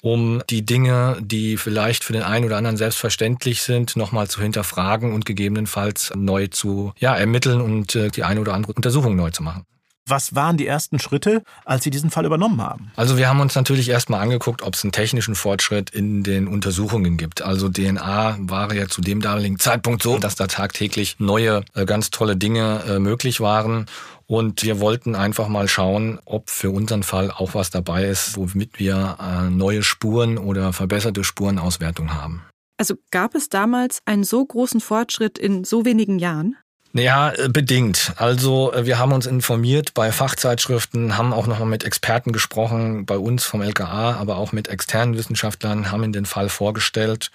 [0.00, 5.14] um die Dinge, die vielleicht für den einen oder anderen selbstverständlich sind, nochmal zu hinterfragen
[5.14, 9.42] und gegebenenfalls neu zu ja, ermitteln und äh, die eine oder andere Untersuchung neu zu
[9.42, 9.66] machen.
[10.08, 12.90] Was waren die ersten Schritte, als Sie diesen Fall übernommen haben?
[12.96, 17.18] Also wir haben uns natürlich erstmal angeguckt, ob es einen technischen Fortschritt in den Untersuchungen
[17.18, 17.42] gibt.
[17.42, 22.10] Also DNA war ja zu dem damaligen Zeitpunkt so, dass da tagtäglich neue, äh, ganz
[22.10, 23.86] tolle Dinge äh, möglich waren.
[24.26, 28.78] Und wir wollten einfach mal schauen, ob für unseren Fall auch was dabei ist, womit
[28.78, 32.42] wir äh, neue Spuren oder verbesserte Spurenauswertung haben.
[32.78, 36.56] Also gab es damals einen so großen Fortschritt in so wenigen Jahren?
[36.98, 38.12] Ja, äh, bedingt.
[38.16, 43.16] Also äh, wir haben uns informiert bei Fachzeitschriften, haben auch nochmal mit Experten gesprochen, bei
[43.16, 47.30] uns vom LKA, aber auch mit externen Wissenschaftlern, haben ihnen den Fall vorgestellt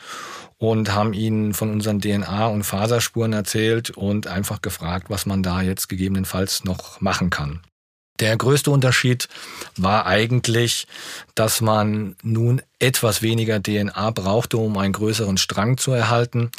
[0.57, 5.61] und haben ihnen von unseren DNA- und Faserspuren erzählt und einfach gefragt, was man da
[5.61, 7.61] jetzt gegebenenfalls noch machen kann.
[8.19, 9.27] Der größte Unterschied
[9.75, 10.87] war eigentlich,
[11.35, 16.51] dass man nun etwas weniger DNA brauchte, um einen größeren Strang zu erhalten.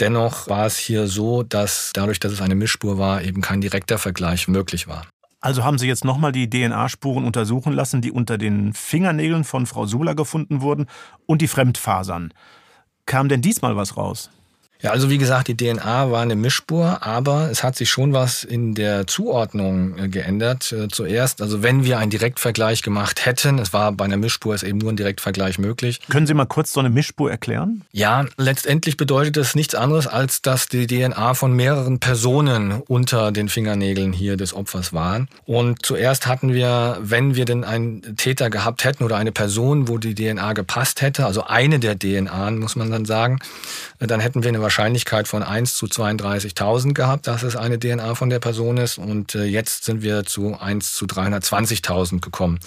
[0.00, 3.98] Dennoch war es hier so, dass dadurch, dass es eine Mischspur war, eben kein direkter
[3.98, 5.06] Vergleich möglich war.
[5.40, 9.86] Also haben Sie jetzt nochmal die DNA-Spuren untersuchen lassen, die unter den Fingernägeln von Frau
[9.86, 10.86] Sula gefunden wurden
[11.24, 12.34] und die Fremdfasern.
[13.06, 14.30] Kam denn diesmal was raus?
[14.86, 18.44] Ja, also wie gesagt, die DNA war eine Mischspur, aber es hat sich schon was
[18.44, 20.70] in der Zuordnung äh, geändert.
[20.70, 24.62] Äh, zuerst, also wenn wir einen Direktvergleich gemacht hätten, es war bei einer Mischspur ist
[24.62, 25.98] eben nur ein Direktvergleich möglich.
[26.08, 27.82] Können Sie mal kurz so eine Mischspur erklären?
[27.90, 33.48] Ja, letztendlich bedeutet es nichts anderes, als dass die DNA von mehreren Personen unter den
[33.48, 35.26] Fingernägeln hier des Opfers waren.
[35.46, 39.98] Und zuerst hatten wir, wenn wir denn einen Täter gehabt hätten oder eine Person, wo
[39.98, 43.40] die DNA gepasst hätte, also eine der DNA, muss man dann sagen,
[43.98, 48.30] dann hätten wir eine Wahrscheinlichkeit von 1 zu 32.000 gehabt, dass es eine DNA von
[48.30, 48.98] der Person ist.
[48.98, 52.60] Und äh, jetzt sind wir zu 1 zu 320.000 gekommen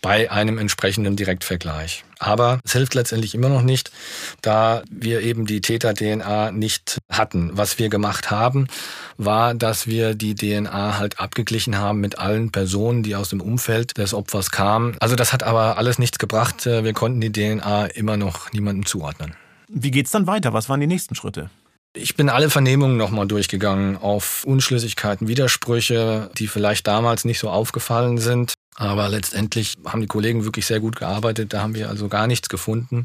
[0.00, 2.04] bei einem entsprechenden Direktvergleich.
[2.18, 3.92] Aber es hilft letztendlich immer noch nicht,
[4.40, 7.50] da wir eben die Täter-DNA nicht hatten.
[7.52, 8.68] Was wir gemacht haben,
[9.16, 13.98] war, dass wir die DNA halt abgeglichen haben mit allen Personen, die aus dem Umfeld
[13.98, 14.96] des Opfers kamen.
[15.00, 16.64] Also das hat aber alles nichts gebracht.
[16.64, 19.36] Wir konnten die DNA immer noch niemandem zuordnen.
[19.74, 20.52] Wie geht's dann weiter?
[20.52, 21.48] Was waren die nächsten Schritte?
[21.94, 28.18] Ich bin alle Vernehmungen nochmal durchgegangen auf Unschlüssigkeiten, Widersprüche, die vielleicht damals nicht so aufgefallen
[28.18, 28.54] sind.
[28.76, 31.52] Aber letztendlich haben die Kollegen wirklich sehr gut gearbeitet.
[31.52, 33.04] Da haben wir also gar nichts gefunden.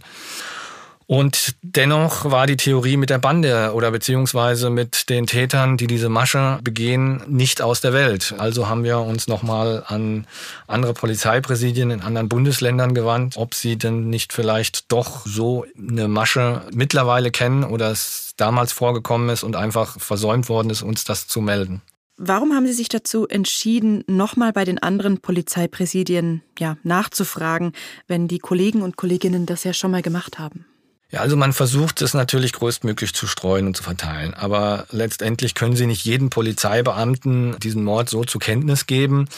[1.10, 6.10] Und dennoch war die Theorie mit der Bande oder beziehungsweise mit den Tätern, die diese
[6.10, 8.36] Masche begehen, nicht aus der Welt.
[8.38, 10.28] Also haben wir uns nochmal an
[10.68, 16.64] andere Polizeipräsidien in anderen Bundesländern gewandt, ob sie denn nicht vielleicht doch so eine Masche
[16.74, 21.40] mittlerweile kennen oder es damals vorgekommen ist und einfach versäumt worden ist, uns das zu
[21.40, 21.82] melden.
[22.18, 27.72] Warum haben Sie sich dazu entschieden, nochmal bei den anderen Polizeipräsidien ja, nachzufragen,
[28.08, 30.66] wenn die Kollegen und Kolleginnen das ja schon mal gemacht haben?
[31.10, 34.34] Ja, also man versucht es natürlich größtmöglich zu streuen und zu verteilen.
[34.34, 39.30] Aber letztendlich können Sie nicht jedem Polizeibeamten diesen Mord so zur Kenntnis geben,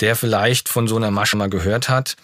[0.00, 2.16] der vielleicht von so einer Masche mal gehört hat.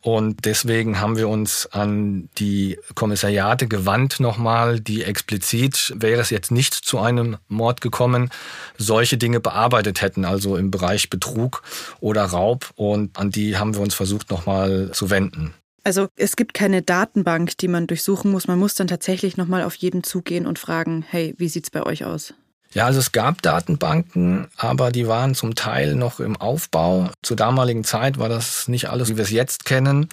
[0.00, 6.50] Und deswegen haben wir uns an die Kommissariate gewandt nochmal, die explizit, wäre es jetzt
[6.50, 8.28] nicht zu einem Mord gekommen,
[8.76, 11.62] solche Dinge bearbeitet hätten, also im Bereich Betrug
[12.00, 12.70] oder Raub.
[12.74, 15.54] Und an die haben wir uns versucht nochmal zu wenden.
[15.84, 18.48] Also es gibt keine Datenbank, die man durchsuchen muss.
[18.48, 22.04] Man muss dann tatsächlich nochmal auf jeden zugehen und fragen, hey, wie sieht's bei euch
[22.04, 22.32] aus?
[22.72, 27.10] Ja, also es gab Datenbanken, aber die waren zum Teil noch im Aufbau.
[27.22, 30.08] Zur damaligen Zeit war das nicht alles, wie wir es jetzt kennen.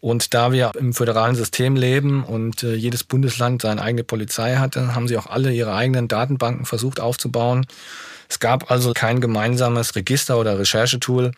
[0.00, 4.94] Und da wir im föderalen System leben und äh, jedes Bundesland seine eigene Polizei hatte,
[4.94, 7.66] haben sie auch alle ihre eigenen Datenbanken versucht aufzubauen.
[8.28, 11.32] Es gab also kein gemeinsames Register oder Recherchetool.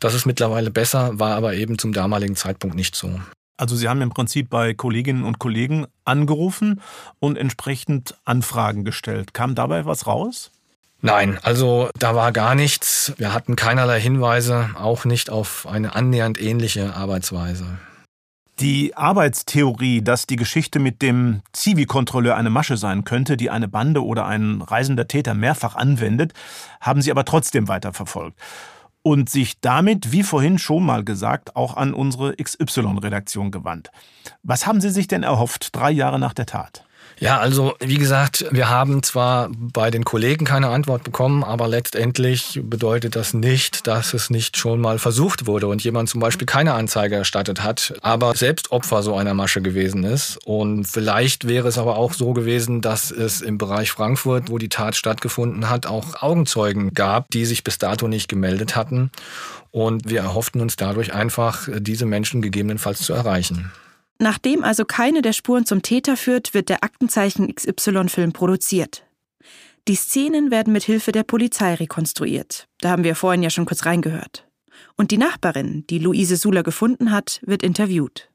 [0.00, 3.20] Das ist mittlerweile besser, war aber eben zum damaligen Zeitpunkt nicht so.
[3.56, 6.80] Also Sie haben im Prinzip bei Kolleginnen und Kollegen angerufen
[7.20, 9.34] und entsprechend Anfragen gestellt.
[9.34, 10.50] Kam dabei was raus?
[11.00, 13.12] Nein, also da war gar nichts.
[13.18, 17.66] Wir hatten keinerlei Hinweise, auch nicht auf eine annähernd ähnliche Arbeitsweise.
[18.60, 24.04] Die Arbeitstheorie, dass die Geschichte mit dem Zivi-Kontrolleur eine Masche sein könnte, die eine Bande
[24.04, 26.32] oder ein reisender Täter mehrfach anwendet,
[26.80, 28.38] haben sie aber trotzdem weiterverfolgt.
[29.02, 33.90] Und sich damit, wie vorhin schon mal gesagt, auch an unsere XY-Redaktion gewandt.
[34.44, 36.84] Was haben Sie sich denn erhofft, drei Jahre nach der Tat?
[37.22, 42.60] Ja, also wie gesagt, wir haben zwar bei den Kollegen keine Antwort bekommen, aber letztendlich
[42.64, 46.74] bedeutet das nicht, dass es nicht schon mal versucht wurde und jemand zum Beispiel keine
[46.74, 50.36] Anzeige erstattet hat, aber selbst Opfer so einer Masche gewesen ist.
[50.44, 54.68] Und vielleicht wäre es aber auch so gewesen, dass es im Bereich Frankfurt, wo die
[54.68, 59.12] Tat stattgefunden hat, auch Augenzeugen gab, die sich bis dato nicht gemeldet hatten.
[59.70, 63.70] Und wir erhofften uns dadurch einfach, diese Menschen gegebenenfalls zu erreichen.
[64.18, 69.04] Nachdem also keine der Spuren zum Täter führt, wird der Aktenzeichen XY-Film produziert.
[69.88, 72.68] Die Szenen werden mit Hilfe der Polizei rekonstruiert.
[72.80, 74.46] Da haben wir vorhin ja schon kurz reingehört.
[74.96, 78.30] Und die Nachbarin, die Luise Suler gefunden hat, wird interviewt.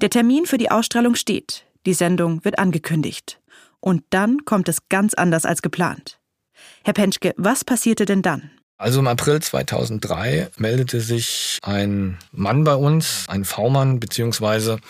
[0.00, 1.66] Der Termin für die Ausstrahlung steht.
[1.86, 3.40] Die Sendung wird angekündigt.
[3.80, 6.20] Und dann kommt es ganz anders als geplant.
[6.84, 8.50] Herr Penschke, was passierte denn dann?
[8.82, 14.80] Also im April 2003 meldete sich ein Mann bei uns, ein V-Mann, beziehungsweise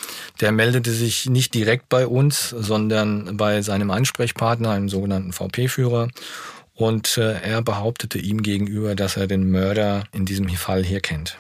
[0.40, 6.09] der meldete sich nicht direkt bei uns, sondern bei seinem Ansprechpartner, einem sogenannten VP-Führer.
[6.74, 11.37] Und äh, er behauptete ihm gegenüber, dass er den Mörder in diesem Fall hier kennt.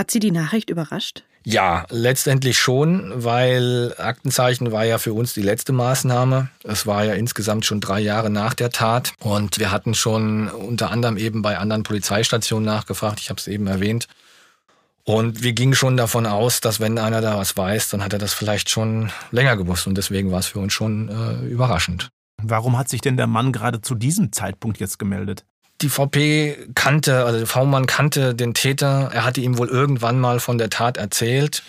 [0.00, 1.24] Hat Sie die Nachricht überrascht?
[1.44, 6.48] Ja, letztendlich schon, weil Aktenzeichen war ja für uns die letzte Maßnahme.
[6.64, 10.90] Es war ja insgesamt schon drei Jahre nach der Tat und wir hatten schon unter
[10.90, 13.20] anderem eben bei anderen Polizeistationen nachgefragt.
[13.20, 14.08] Ich habe es eben erwähnt.
[15.04, 18.18] Und wir gingen schon davon aus, dass wenn einer da was weiß, dann hat er
[18.18, 19.86] das vielleicht schon länger gewusst.
[19.86, 22.08] Und deswegen war es für uns schon äh, überraschend.
[22.42, 25.44] Warum hat sich denn der Mann gerade zu diesem Zeitpunkt jetzt gemeldet?
[25.82, 29.10] Die VP kannte, also V-Mann kannte den Täter.
[29.12, 31.62] Er hatte ihm wohl irgendwann mal von der Tat erzählt.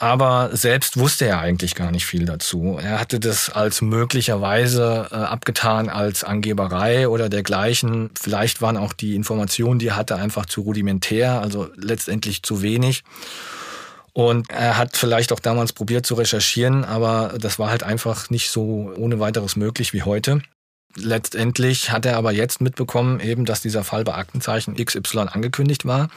[0.00, 2.78] Aber selbst wusste er eigentlich gar nicht viel dazu.
[2.82, 8.08] Er hatte das als möglicherweise äh, abgetan als Angeberei oder dergleichen.
[8.18, 13.04] Vielleicht waren auch die Informationen, die er hatte, einfach zu rudimentär, also letztendlich zu wenig.
[14.14, 18.50] Und er hat vielleicht auch damals probiert zu recherchieren, aber das war halt einfach nicht
[18.50, 20.40] so ohne weiteres möglich wie heute.
[20.96, 26.08] Letztendlich hat er aber jetzt mitbekommen, eben, dass dieser Fall bei Aktenzeichen XY angekündigt war.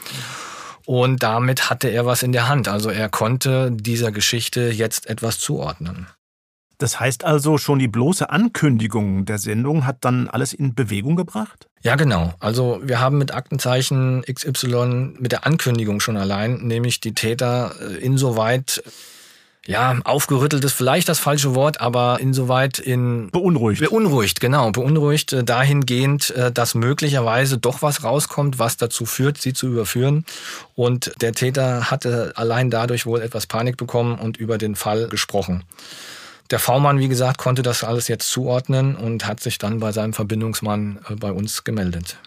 [0.86, 2.68] Und damit hatte er was in der Hand.
[2.68, 6.06] Also er konnte dieser Geschichte jetzt etwas zuordnen.
[6.78, 11.68] Das heißt also, schon die bloße Ankündigung der Sendung hat dann alles in Bewegung gebracht?
[11.82, 12.34] Ja, genau.
[12.40, 18.04] Also wir haben mit Aktenzeichen XY mit der Ankündigung schon allein, nämlich die Täter äh,
[18.04, 18.82] insoweit
[19.66, 23.80] ja, aufgerüttelt ist vielleicht das falsche Wort, aber insoweit in beunruhigt.
[23.80, 29.54] Beunruhigt, genau, beunruhigt äh, dahingehend, äh, dass möglicherweise doch was rauskommt, was dazu führt, sie
[29.54, 30.26] zu überführen.
[30.74, 35.64] Und der Täter hatte allein dadurch wohl etwas Panik bekommen und über den Fall gesprochen.
[36.50, 40.12] Der V-Mann, wie gesagt, konnte das alles jetzt zuordnen und hat sich dann bei seinem
[40.12, 42.18] Verbindungsmann äh, bei uns gemeldet.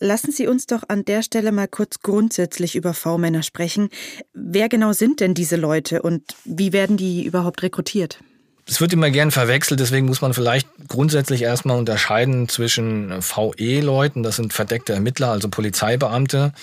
[0.00, 3.90] Lassen Sie uns doch an der Stelle mal kurz grundsätzlich über V-Männer sprechen.
[4.32, 8.18] Wer genau sind denn diese Leute und wie werden die überhaupt rekrutiert?
[8.66, 14.36] Es wird immer gern verwechselt, deswegen muss man vielleicht grundsätzlich erstmal unterscheiden zwischen VE-Leuten, das
[14.36, 16.54] sind verdeckte Ermittler, also Polizeibeamte,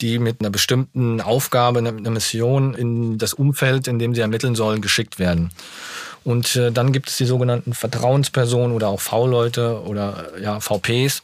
[0.00, 4.80] die mit einer bestimmten Aufgabe, einer Mission in das Umfeld, in dem sie ermitteln sollen,
[4.80, 5.50] geschickt werden.
[6.24, 11.22] Und äh, dann gibt es die sogenannten Vertrauenspersonen oder auch V-Leute oder ja, VPs.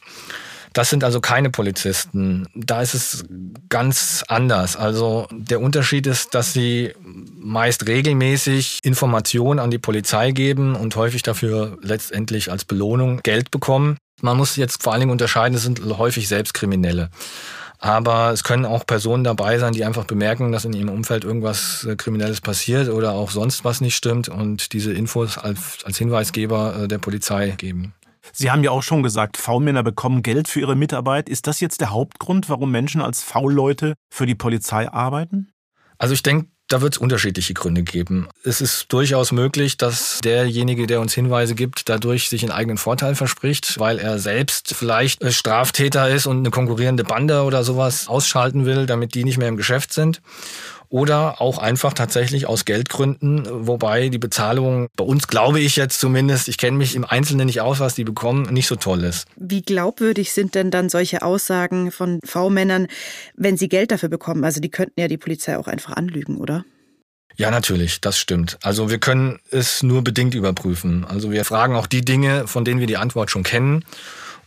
[0.77, 2.45] Das sind also keine Polizisten.
[2.53, 3.25] Da ist es
[3.67, 4.75] ganz anders.
[4.75, 11.23] Also der Unterschied ist, dass sie meist regelmäßig Informationen an die Polizei geben und häufig
[11.23, 13.97] dafür letztendlich als Belohnung Geld bekommen.
[14.21, 17.09] Man muss jetzt vor allen Dingen unterscheiden, es sind häufig Selbstkriminelle.
[17.79, 21.85] Aber es können auch Personen dabei sein, die einfach bemerken, dass in ihrem Umfeld irgendwas
[21.85, 26.83] äh, Kriminelles passiert oder auch sonst was nicht stimmt und diese Infos als, als Hinweisgeber
[26.83, 27.93] äh, der Polizei geben.
[28.33, 31.29] Sie haben ja auch schon gesagt, V-Männer bekommen Geld für ihre Mitarbeit.
[31.29, 35.51] Ist das jetzt der Hauptgrund, warum Menschen als V-Leute für die Polizei arbeiten?
[35.97, 38.27] Also ich denke, da wird es unterschiedliche Gründe geben.
[38.43, 43.15] Es ist durchaus möglich, dass derjenige, der uns Hinweise gibt, dadurch sich einen eigenen Vorteil
[43.15, 48.85] verspricht, weil er selbst vielleicht Straftäter ist und eine konkurrierende Bande oder sowas ausschalten will,
[48.85, 50.21] damit die nicht mehr im Geschäft sind
[50.89, 56.47] oder auch einfach tatsächlich aus Geldgründen, wobei die Bezahlung bei uns, glaube ich jetzt zumindest,
[56.47, 59.25] ich kenne mich im Einzelnen nicht aus, was die bekommen, nicht so toll ist.
[59.35, 62.87] Wie glaubwürdig sind denn dann solche Aussagen von V-Männern,
[63.35, 64.43] wenn sie Geld dafür bekommen?
[64.43, 66.63] Also die könnten ja die Polizei auch einfach anlügen, oder?
[67.35, 68.57] Ja, natürlich, das stimmt.
[68.63, 71.05] Also wir können es nur bedingt überprüfen.
[71.05, 73.85] Also wir fragen auch die Dinge, von denen wir die Antwort schon kennen.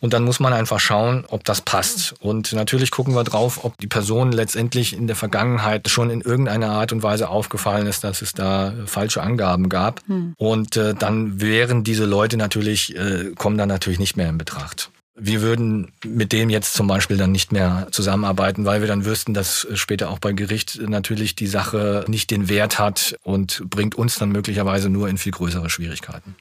[0.00, 2.14] Und dann muss man einfach schauen, ob das passt.
[2.20, 6.70] Und natürlich gucken wir drauf, ob die Person letztendlich in der Vergangenheit schon in irgendeiner
[6.70, 10.00] Art und Weise aufgefallen ist, dass es da falsche Angaben gab.
[10.06, 10.34] Hm.
[10.38, 14.90] Und äh, dann wären diese Leute natürlich, äh, kommen dann natürlich nicht mehr in Betracht.
[15.22, 19.34] Wir würden mit dem jetzt zum Beispiel dann nicht mehr zusammenarbeiten, weil wir dann wüssten,
[19.34, 24.18] dass später auch bei Gericht natürlich die Sache nicht den Wert hat und bringt uns
[24.18, 26.36] dann möglicherweise nur in viel größere Schwierigkeiten.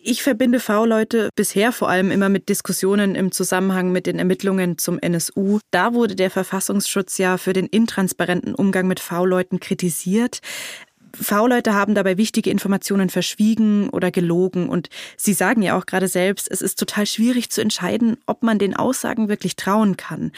[0.00, 4.98] Ich verbinde V-Leute bisher vor allem immer mit Diskussionen im Zusammenhang mit den Ermittlungen zum
[4.98, 5.58] NSU.
[5.72, 10.40] Da wurde der Verfassungsschutz ja für den intransparenten Umgang mit V-Leuten kritisiert.
[11.20, 14.68] V-Leute haben dabei wichtige Informationen verschwiegen oder gelogen.
[14.68, 18.60] Und Sie sagen ja auch gerade selbst, es ist total schwierig zu entscheiden, ob man
[18.60, 20.30] den Aussagen wirklich trauen kann.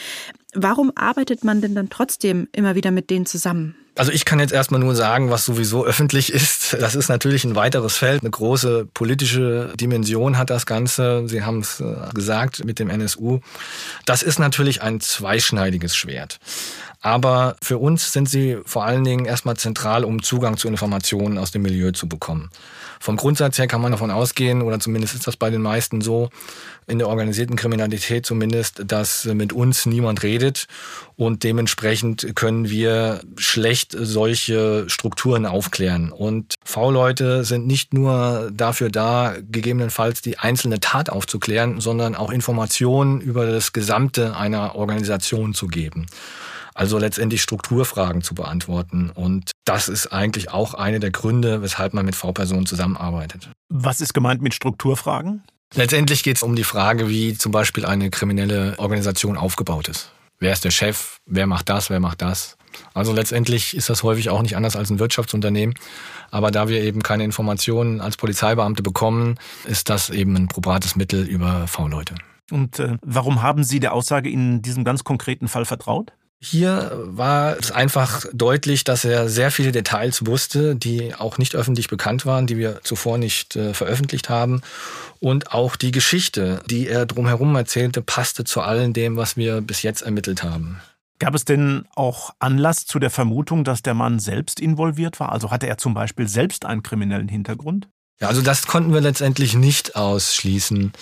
[0.55, 3.77] Warum arbeitet man denn dann trotzdem immer wieder mit denen zusammen?
[3.97, 6.75] Also ich kann jetzt erstmal nur sagen, was sowieso öffentlich ist.
[6.81, 8.23] Das ist natürlich ein weiteres Feld.
[8.23, 11.29] Eine große politische Dimension hat das Ganze.
[11.29, 13.41] Sie haben es äh, gesagt mit dem NSU.
[14.07, 16.39] Das ist natürlich ein zweischneidiges Schwert.
[17.03, 21.51] Aber für uns sind sie vor allen Dingen erstmal zentral, um Zugang zu Informationen aus
[21.51, 22.51] dem Milieu zu bekommen.
[23.01, 26.29] Vom Grundsatz her kann man davon ausgehen, oder zumindest ist das bei den meisten so,
[26.87, 30.40] in der organisierten Kriminalität zumindest, dass mit uns niemand redet
[31.17, 36.13] und dementsprechend können wir schlecht solche Strukturen aufklären.
[36.13, 43.21] Und V-Leute sind nicht nur dafür da, gegebenenfalls die einzelne Tat aufzuklären, sondern auch Informationen
[43.21, 46.07] über das Gesamte einer Organisation zu geben.
[46.75, 49.11] Also letztendlich Strukturfragen zu beantworten.
[49.15, 53.51] Und das ist eigentlich auch eine der Gründe, weshalb man mit V-Personen zusammenarbeitet.
[53.69, 55.43] Was ist gemeint mit Strukturfragen?
[55.75, 60.11] Letztendlich geht es um die Frage, wie zum Beispiel eine kriminelle Organisation aufgebaut ist.
[60.41, 61.19] Wer ist der Chef?
[61.27, 61.91] Wer macht das?
[61.91, 62.57] Wer macht das?
[62.95, 65.75] Also letztendlich ist das häufig auch nicht anders als ein Wirtschaftsunternehmen.
[66.31, 71.27] Aber da wir eben keine Informationen als Polizeibeamte bekommen, ist das eben ein probates Mittel
[71.27, 72.15] über V-Leute.
[72.51, 76.13] Und äh, warum haben Sie der Aussage in diesem ganz konkreten Fall vertraut?
[76.43, 81.89] Hier war es einfach deutlich, dass er sehr viele Details wusste, die auch nicht öffentlich
[81.89, 84.63] bekannt waren, die wir zuvor nicht äh, veröffentlicht haben.
[85.19, 89.83] Und auch die Geschichte, die er drumherum erzählte, passte zu allem dem, was wir bis
[89.83, 90.81] jetzt ermittelt haben.
[91.19, 95.33] Gab es denn auch Anlass zu der Vermutung, dass der Mann selbst involviert war?
[95.33, 97.91] Also hatte er zum Beispiel selbst einen kriminellen Hintergrund?
[98.21, 100.93] Ja, also das konnten wir letztendlich nicht ausschließen.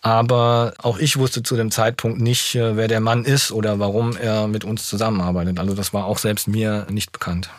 [0.00, 4.16] Aber auch ich wusste zu dem Zeitpunkt nicht, äh, wer der Mann ist oder warum
[4.16, 5.58] er mit uns zusammenarbeitet.
[5.58, 7.50] Also das war auch selbst mir nicht bekannt.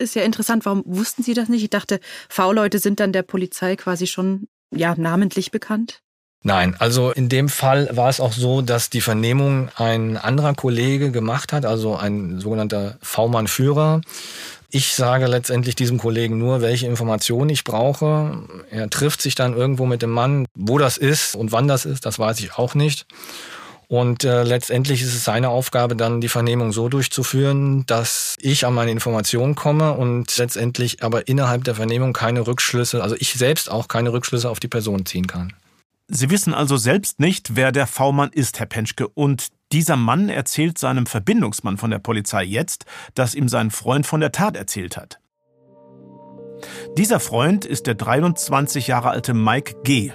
[0.00, 1.64] Ist ja interessant, warum wussten Sie das nicht?
[1.64, 1.98] Ich dachte,
[2.28, 6.00] V-Leute sind dann der Polizei quasi schon ja namentlich bekannt.
[6.44, 11.10] Nein, also in dem Fall war es auch so, dass die Vernehmung ein anderer Kollege
[11.10, 14.02] gemacht hat, also ein sogenannter V-Mann-Führer.
[14.70, 18.42] Ich sage letztendlich diesem Kollegen nur, welche Informationen ich brauche.
[18.70, 20.46] Er trifft sich dann irgendwo mit dem Mann.
[20.54, 23.06] Wo das ist und wann das ist, das weiß ich auch nicht.
[23.88, 28.74] Und äh, letztendlich ist es seine Aufgabe, dann die Vernehmung so durchzuführen, dass ich an
[28.74, 33.88] meine Informationen komme und letztendlich aber innerhalb der Vernehmung keine Rückschlüsse, also ich selbst auch
[33.88, 35.54] keine Rückschlüsse auf die Person ziehen kann.
[36.08, 40.78] Sie wissen also selbst nicht, wer der V-Mann ist, Herr Penschke, und dieser Mann erzählt
[40.78, 45.20] seinem Verbindungsmann von der Polizei jetzt, dass ihm sein Freund von der Tat erzählt hat.
[46.96, 50.10] Dieser Freund ist der 23 Jahre alte Mike G.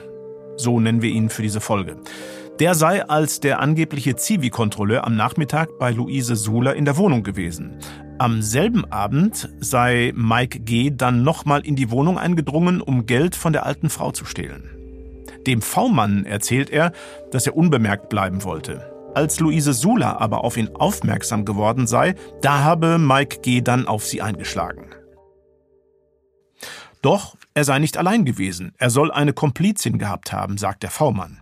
[0.57, 1.97] So nennen wir ihn für diese Folge.
[2.59, 7.79] Der sei als der angebliche Zivi-Kontrolleur am Nachmittag bei Luise Suler in der Wohnung gewesen.
[8.19, 10.91] Am selben Abend sei Mike G.
[10.91, 14.69] dann nochmal in die Wohnung eingedrungen, um Geld von der alten Frau zu stehlen.
[15.47, 16.91] Dem V-Mann erzählt er,
[17.31, 18.92] dass er unbemerkt bleiben wollte.
[19.15, 23.61] Als Luise Sula aber auf ihn aufmerksam geworden sei, da habe Mike G.
[23.61, 24.89] dann auf sie eingeschlagen.
[27.01, 28.73] Doch er sei nicht allein gewesen.
[28.77, 31.41] Er soll eine Komplizin gehabt haben, sagt der V-Mann.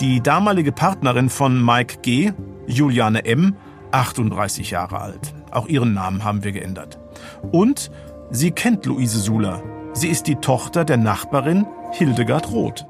[0.00, 2.32] Die damalige Partnerin von Mike G.,
[2.66, 3.54] Juliane M.,
[3.92, 5.34] 38 Jahre alt.
[5.52, 6.98] Auch ihren Namen haben wir geändert.
[7.52, 7.90] Und
[8.30, 9.62] sie kennt Luise Sula.
[9.92, 12.86] Sie ist die Tochter der Nachbarin Hildegard Roth.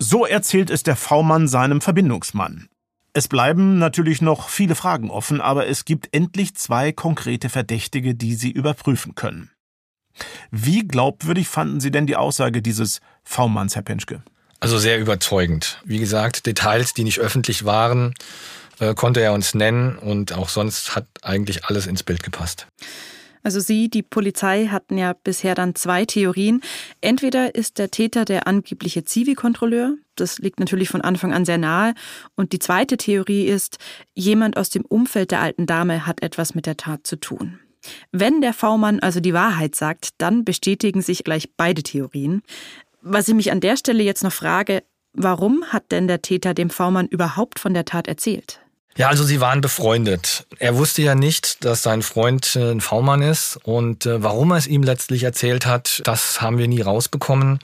[0.00, 2.68] So erzählt es der V-Mann seinem Verbindungsmann.
[3.14, 8.36] Es bleiben natürlich noch viele Fragen offen, aber es gibt endlich zwei konkrete Verdächtige, die
[8.36, 9.50] Sie überprüfen können.
[10.52, 14.22] Wie glaubwürdig fanden Sie denn die Aussage dieses V-Manns, Herr Penschke?
[14.60, 15.80] Also sehr überzeugend.
[15.84, 18.14] Wie gesagt, Details, die nicht öffentlich waren,
[18.78, 22.68] äh, konnte er uns nennen und auch sonst hat eigentlich alles ins Bild gepasst.
[23.42, 26.60] Also Sie, die Polizei, hatten ja bisher dann zwei Theorien.
[27.00, 31.94] Entweder ist der Täter der angebliche Zivi-Kontrolleur, das liegt natürlich von Anfang an sehr nahe.
[32.34, 33.78] Und die zweite Theorie ist,
[34.14, 37.60] jemand aus dem Umfeld der alten Dame hat etwas mit der Tat zu tun.
[38.10, 42.42] Wenn der V-Mann also die Wahrheit sagt, dann bestätigen sich gleich beide Theorien.
[43.00, 44.82] Was ich mich an der Stelle jetzt noch frage,
[45.12, 48.60] warum hat denn der Täter dem V-Mann überhaupt von der Tat erzählt?
[48.98, 50.44] Ja, also sie waren befreundet.
[50.58, 54.56] Er wusste ja nicht, dass sein Freund äh, ein V-Mann ist und äh, warum er
[54.56, 57.60] es ihm letztlich erzählt hat, das haben wir nie rausbekommen.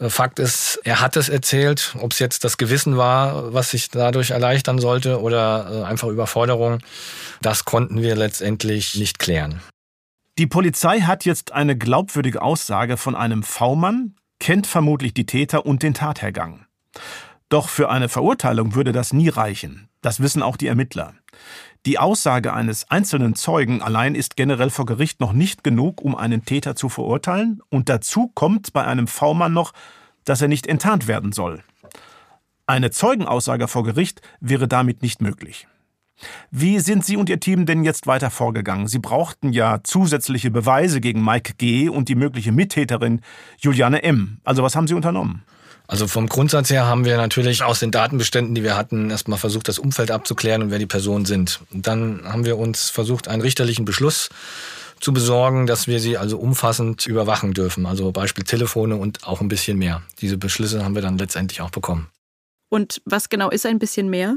[0.00, 3.90] Äh, Fakt ist, er hat es erzählt, ob es jetzt das Gewissen war, was sich
[3.90, 6.78] dadurch erleichtern sollte oder einfach Überforderung,
[7.42, 9.60] das konnten wir letztendlich nicht klären.
[10.38, 15.82] Die Polizei hat jetzt eine glaubwürdige Aussage von einem V-Mann, kennt vermutlich die Täter und
[15.82, 16.64] den Tathergang.
[17.50, 19.90] Doch für eine Verurteilung würde das nie reichen.
[20.02, 21.14] Das wissen auch die Ermittler.
[21.86, 26.44] Die Aussage eines einzelnen Zeugen allein ist generell vor Gericht noch nicht genug, um einen
[26.44, 29.72] Täter zu verurteilen, und dazu kommt bei einem V-Mann noch,
[30.24, 31.62] dass er nicht enttarnt werden soll.
[32.66, 35.66] Eine Zeugenaussage vor Gericht wäre damit nicht möglich.
[36.50, 38.86] Wie sind Sie und Ihr Team denn jetzt weiter vorgegangen?
[38.86, 41.88] Sie brauchten ja zusätzliche Beweise gegen Mike G.
[41.88, 43.20] und die mögliche Mittäterin
[43.58, 44.38] Juliane M.
[44.44, 45.42] Also was haben Sie unternommen?
[45.86, 49.68] Also vom Grundsatz her haben wir natürlich aus den Datenbeständen, die wir hatten, erstmal versucht,
[49.68, 51.60] das Umfeld abzuklären und wer die Personen sind.
[51.72, 54.30] Und dann haben wir uns versucht, einen richterlichen Beschluss
[55.00, 57.86] zu besorgen, dass wir sie also umfassend überwachen dürfen.
[57.86, 60.02] Also Beispiel Telefone und auch ein bisschen mehr.
[60.20, 62.08] Diese Beschlüsse haben wir dann letztendlich auch bekommen.
[62.68, 64.36] Und was genau ist ein bisschen mehr?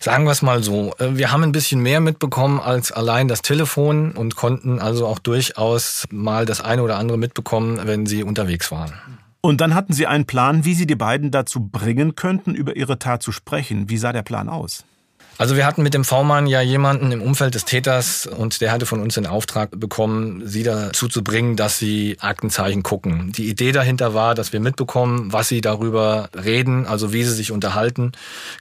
[0.00, 3.42] Sagen wir es mal so, äh, wir haben ein bisschen mehr mitbekommen als allein das
[3.42, 8.70] Telefon und konnten also auch durchaus mal das eine oder andere mitbekommen, wenn sie unterwegs
[8.70, 8.92] waren.
[9.48, 12.98] Und dann hatten Sie einen Plan, wie Sie die beiden dazu bringen könnten, über ihre
[12.98, 13.88] Tat zu sprechen.
[13.88, 14.84] Wie sah der Plan aus?
[15.38, 18.86] Also wir hatten mit dem V-Mann ja jemanden im Umfeld des Täters und der hatte
[18.86, 23.30] von uns den Auftrag bekommen, sie dazu zu bringen, dass sie Aktenzeichen gucken.
[23.30, 27.52] Die Idee dahinter war, dass wir mitbekommen, was sie darüber reden, also wie sie sich
[27.52, 28.10] unterhalten.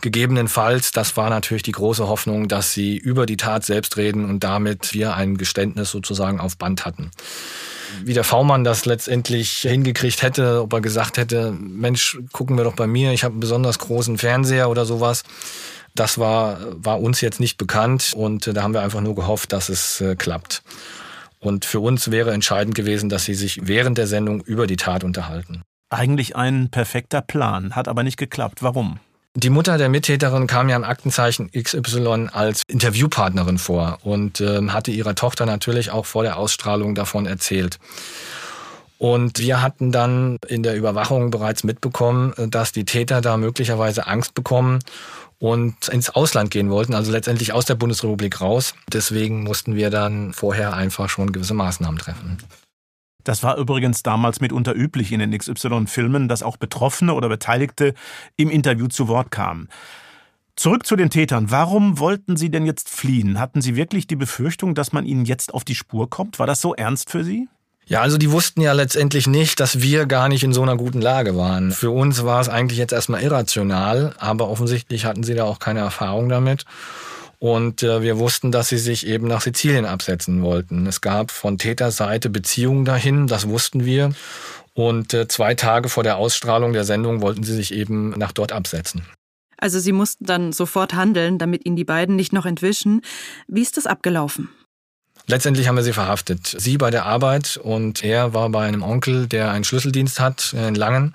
[0.01, 4.43] Gegebenenfalls, das war natürlich die große Hoffnung, dass sie über die Tat selbst reden und
[4.43, 7.09] damit wir ein Geständnis sozusagen auf Band hatten
[8.03, 12.75] wie der V-Mann das letztendlich hingekriegt hätte, ob er gesagt hätte, Mensch, gucken wir doch
[12.75, 15.23] bei mir, ich habe einen besonders großen Fernseher oder sowas.
[15.97, 19.51] Das war, war uns jetzt nicht bekannt und äh, da haben wir einfach nur gehofft,
[19.51, 20.61] dass es äh, klappt.
[21.39, 25.03] Und für uns wäre entscheidend gewesen, dass sie sich während der Sendung über die Tat
[25.03, 25.63] unterhalten.
[25.89, 28.61] Eigentlich ein perfekter Plan, hat aber nicht geklappt.
[28.61, 28.99] Warum?
[29.33, 34.91] Die Mutter der Mittäterin kam ja im Aktenzeichen XY als Interviewpartnerin vor und äh, hatte
[34.91, 37.79] ihrer Tochter natürlich auch vor der Ausstrahlung davon erzählt.
[38.99, 44.33] Und wir hatten dann in der Überwachung bereits mitbekommen, dass die Täter da möglicherweise Angst
[44.33, 44.79] bekommen
[45.39, 48.73] und ins Ausland gehen wollten, also letztendlich aus der Bundesrepublik raus.
[48.91, 52.37] Deswegen mussten wir dann vorher einfach schon gewisse Maßnahmen treffen.
[53.23, 57.93] Das war übrigens damals mitunter üblich in den XY-Filmen, dass auch Betroffene oder Beteiligte
[58.37, 59.67] im Interview zu Wort kamen.
[60.55, 61.51] Zurück zu den Tätern.
[61.51, 63.39] Warum wollten Sie denn jetzt fliehen?
[63.39, 66.39] Hatten Sie wirklich die Befürchtung, dass man Ihnen jetzt auf die Spur kommt?
[66.39, 67.47] War das so ernst für Sie?
[67.89, 70.99] Ja, also die wussten ja letztendlich nicht, dass wir gar nicht in so einer guten
[70.99, 71.71] Lage waren.
[71.71, 75.79] Für uns war es eigentlich jetzt erstmal irrational, aber offensichtlich hatten sie da auch keine
[75.79, 76.65] Erfahrung damit.
[77.39, 80.85] Und äh, wir wussten, dass sie sich eben nach Sizilien absetzen wollten.
[80.85, 84.11] Es gab von Täterseite Beziehungen dahin, das wussten wir.
[84.73, 88.51] Und äh, zwei Tage vor der Ausstrahlung der Sendung wollten sie sich eben nach dort
[88.51, 89.03] absetzen.
[89.57, 93.01] Also Sie mussten dann sofort handeln, damit Ihnen die beiden nicht noch entwischen.
[93.47, 94.49] Wie ist das abgelaufen?
[95.29, 96.55] Letztendlich haben wir sie verhaftet.
[96.57, 100.73] Sie bei der Arbeit und er war bei einem Onkel, der einen Schlüsseldienst hat in
[100.73, 101.13] Langen.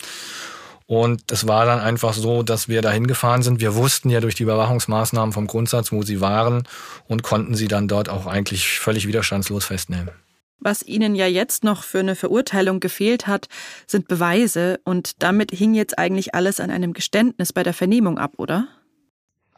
[0.86, 3.60] Und es war dann einfach so, dass wir dahin gefahren sind.
[3.60, 6.64] Wir wussten ja durch die Überwachungsmaßnahmen vom Grundsatz, wo sie waren
[7.08, 10.10] und konnten sie dann dort auch eigentlich völlig widerstandslos festnehmen.
[10.58, 13.48] Was Ihnen ja jetzt noch für eine Verurteilung gefehlt hat,
[13.86, 18.34] sind Beweise und damit hing jetzt eigentlich alles an einem Geständnis bei der Vernehmung ab,
[18.36, 18.68] oder?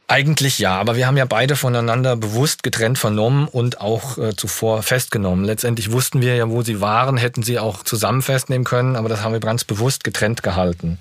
[0.06, 4.82] Eigentlich ja, aber wir haben ja beide voneinander bewusst getrennt vernommen und auch äh, zuvor
[4.82, 5.44] festgenommen.
[5.44, 9.22] Letztendlich wussten wir ja, wo sie waren, hätten sie auch zusammen festnehmen können, aber das
[9.22, 10.98] haben wir ganz bewusst getrennt gehalten.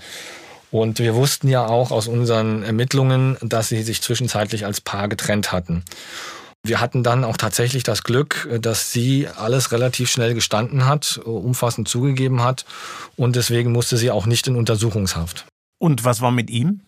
[0.72, 5.52] Und wir wussten ja auch aus unseren Ermittlungen, dass sie sich zwischenzeitlich als Paar getrennt
[5.52, 5.84] hatten.
[6.66, 11.90] Wir hatten dann auch tatsächlich das Glück, dass sie alles relativ schnell gestanden hat, umfassend
[11.90, 12.66] zugegeben hat
[13.18, 15.46] und deswegen musste sie auch nicht in Untersuchungshaft.
[15.78, 16.80] Und was war mit ihm?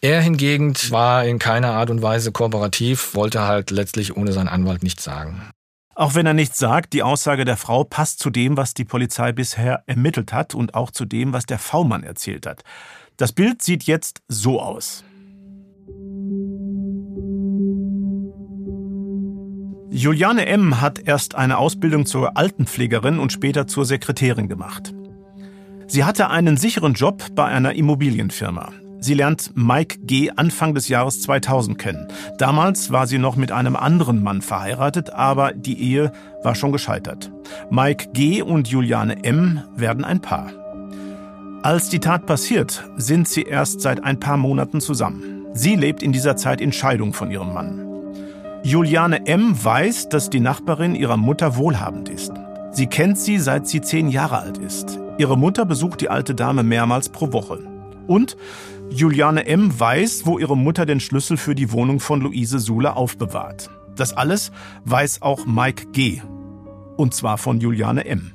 [0.00, 4.82] Er hingegen war in keiner Art und Weise kooperativ, wollte halt letztlich ohne seinen Anwalt
[4.82, 5.40] nichts sagen.
[5.94, 9.32] Auch wenn er nichts sagt, die Aussage der Frau passt zu dem, was die Polizei
[9.32, 12.64] bisher ermittelt hat und auch zu dem, was der V-Mann erzählt hat.
[13.16, 15.04] Das Bild sieht jetzt so aus.
[19.90, 20.80] Juliane M.
[20.80, 24.92] hat erst eine Ausbildung zur Altenpflegerin und später zur Sekretärin gemacht.
[25.86, 28.72] Sie hatte einen sicheren Job bei einer Immobilienfirma.
[29.04, 30.30] Sie lernt Mike G.
[30.34, 32.08] Anfang des Jahres 2000 kennen.
[32.38, 36.10] Damals war sie noch mit einem anderen Mann verheiratet, aber die Ehe
[36.42, 37.30] war schon gescheitert.
[37.68, 38.40] Mike G.
[38.40, 39.60] und Juliane M.
[39.76, 40.52] werden ein Paar.
[41.62, 45.48] Als die Tat passiert, sind sie erst seit ein paar Monaten zusammen.
[45.52, 47.86] Sie lebt in dieser Zeit in Scheidung von ihrem Mann.
[48.62, 49.62] Juliane M.
[49.62, 52.32] weiß, dass die Nachbarin ihrer Mutter wohlhabend ist.
[52.70, 54.98] Sie kennt sie, seit sie zehn Jahre alt ist.
[55.18, 57.58] Ihre Mutter besucht die alte Dame mehrmals pro Woche.
[58.06, 58.36] Und
[58.94, 59.78] Juliane M.
[59.78, 63.68] weiß, wo ihre Mutter den Schlüssel für die Wohnung von Luise Suler aufbewahrt.
[63.96, 64.52] Das alles
[64.84, 66.22] weiß auch Mike G.
[66.96, 68.30] Und zwar von Juliane M.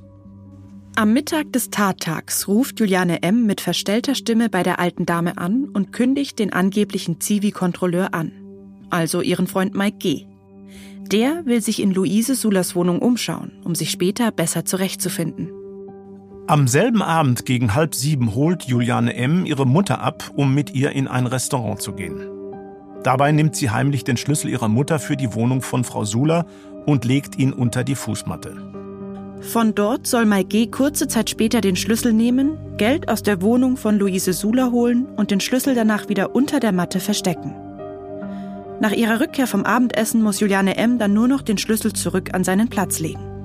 [0.97, 3.45] Am Mittag des Tattags ruft Juliane M.
[3.45, 8.33] mit verstellter Stimme bei der alten Dame an und kündigt den angeblichen Zivi-Kontrolleur an.
[8.89, 10.25] Also ihren Freund Mike G.
[11.09, 15.58] Der will sich in Luise Sulers Wohnung umschauen, um sich später besser zurechtzufinden.
[16.49, 19.45] Am selben Abend gegen halb sieben holt Juliane M.
[19.45, 22.27] ihre Mutter ab, um mit ihr in ein Restaurant zu gehen.
[23.03, 26.47] Dabei nimmt sie heimlich den Schlüssel ihrer Mutter für die Wohnung von Frau Sula
[26.87, 28.57] und legt ihn unter die Fußmatte.
[29.41, 30.65] Von dort soll Mai G.
[30.65, 35.29] kurze Zeit später den Schlüssel nehmen, Geld aus der Wohnung von Luise Sula holen und
[35.29, 37.53] den Schlüssel danach wieder unter der Matte verstecken.
[38.81, 40.97] Nach ihrer Rückkehr vom Abendessen muss Juliane M.
[40.97, 43.38] dann nur noch den Schlüssel zurück an seinen Platz legen.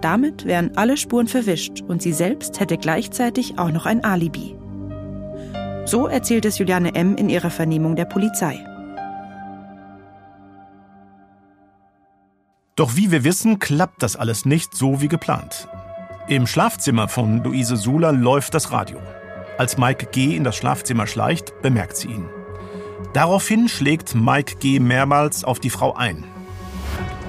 [0.00, 4.56] Damit wären alle Spuren verwischt und sie selbst hätte gleichzeitig auch noch ein Alibi.
[5.86, 7.16] So erzählt es Juliane M.
[7.16, 8.58] in ihrer Vernehmung der Polizei.
[12.74, 15.68] Doch wie wir wissen, klappt das alles nicht so wie geplant.
[16.28, 18.98] Im Schlafzimmer von Luise Sula läuft das Radio.
[19.56, 20.36] Als Mike G.
[20.36, 22.28] in das Schlafzimmer schleicht, bemerkt sie ihn.
[23.14, 24.78] Daraufhin schlägt Mike G.
[24.78, 26.24] mehrmals auf die Frau ein.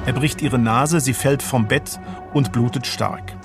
[0.08, 1.99] Er bricht ihre Nase, sie fällt vom Bett
[2.34, 3.36] und blutet stark.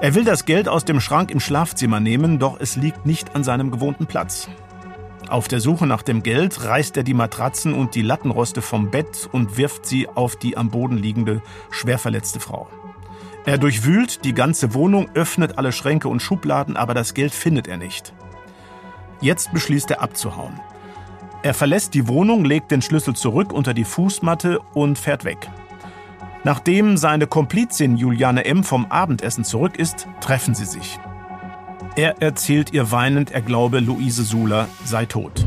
[0.00, 3.44] Er will das Geld aus dem Schrank im Schlafzimmer nehmen, doch es liegt nicht an
[3.44, 4.48] seinem gewohnten Platz.
[5.28, 9.28] Auf der Suche nach dem Geld reißt er die Matratzen und die Lattenroste vom Bett
[9.30, 12.66] und wirft sie auf die am Boden liegende, schwer verletzte Frau.
[13.44, 17.76] Er durchwühlt die ganze Wohnung, öffnet alle Schränke und Schubladen, aber das Geld findet er
[17.76, 18.14] nicht.
[19.20, 20.58] Jetzt beschließt er abzuhauen.
[21.42, 25.50] Er verlässt die Wohnung, legt den Schlüssel zurück unter die Fußmatte und fährt weg.
[26.44, 28.64] Nachdem seine Komplizin Juliane M.
[28.64, 30.98] vom Abendessen zurück ist, treffen sie sich.
[31.96, 35.46] Er erzählt ihr weinend, er glaube, Luise Suler sei tot.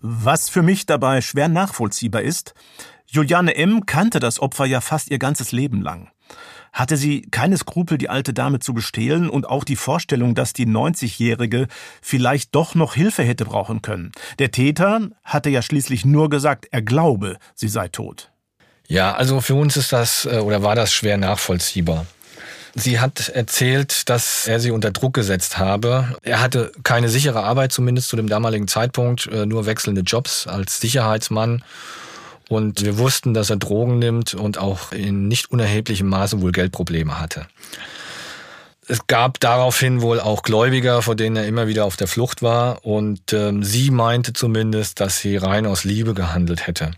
[0.00, 2.54] Was für mich dabei schwer nachvollziehbar ist,
[3.06, 3.86] Juliane M.
[3.86, 6.10] kannte das Opfer ja fast ihr ganzes Leben lang.
[6.76, 10.66] Hatte sie keine Skrupel, die alte Dame zu bestehlen und auch die Vorstellung, dass die
[10.66, 11.68] 90-Jährige
[12.02, 14.12] vielleicht doch noch Hilfe hätte brauchen können.
[14.38, 18.30] Der Täter hatte ja schließlich nur gesagt, er glaube, sie sei tot.
[18.88, 22.04] Ja, also für uns ist das äh, oder war das schwer nachvollziehbar.
[22.74, 26.14] Sie hat erzählt, dass er sie unter Druck gesetzt habe.
[26.20, 30.78] Er hatte keine sichere Arbeit, zumindest zu dem damaligen Zeitpunkt, äh, nur wechselnde Jobs als
[30.78, 31.64] Sicherheitsmann.
[32.48, 37.18] Und wir wussten, dass er Drogen nimmt und auch in nicht unerheblichem Maße wohl Geldprobleme
[37.18, 37.46] hatte.
[38.88, 42.84] Es gab daraufhin wohl auch Gläubiger, vor denen er immer wieder auf der Flucht war.
[42.84, 46.92] Und ähm, sie meinte zumindest, dass sie rein aus Liebe gehandelt hätte.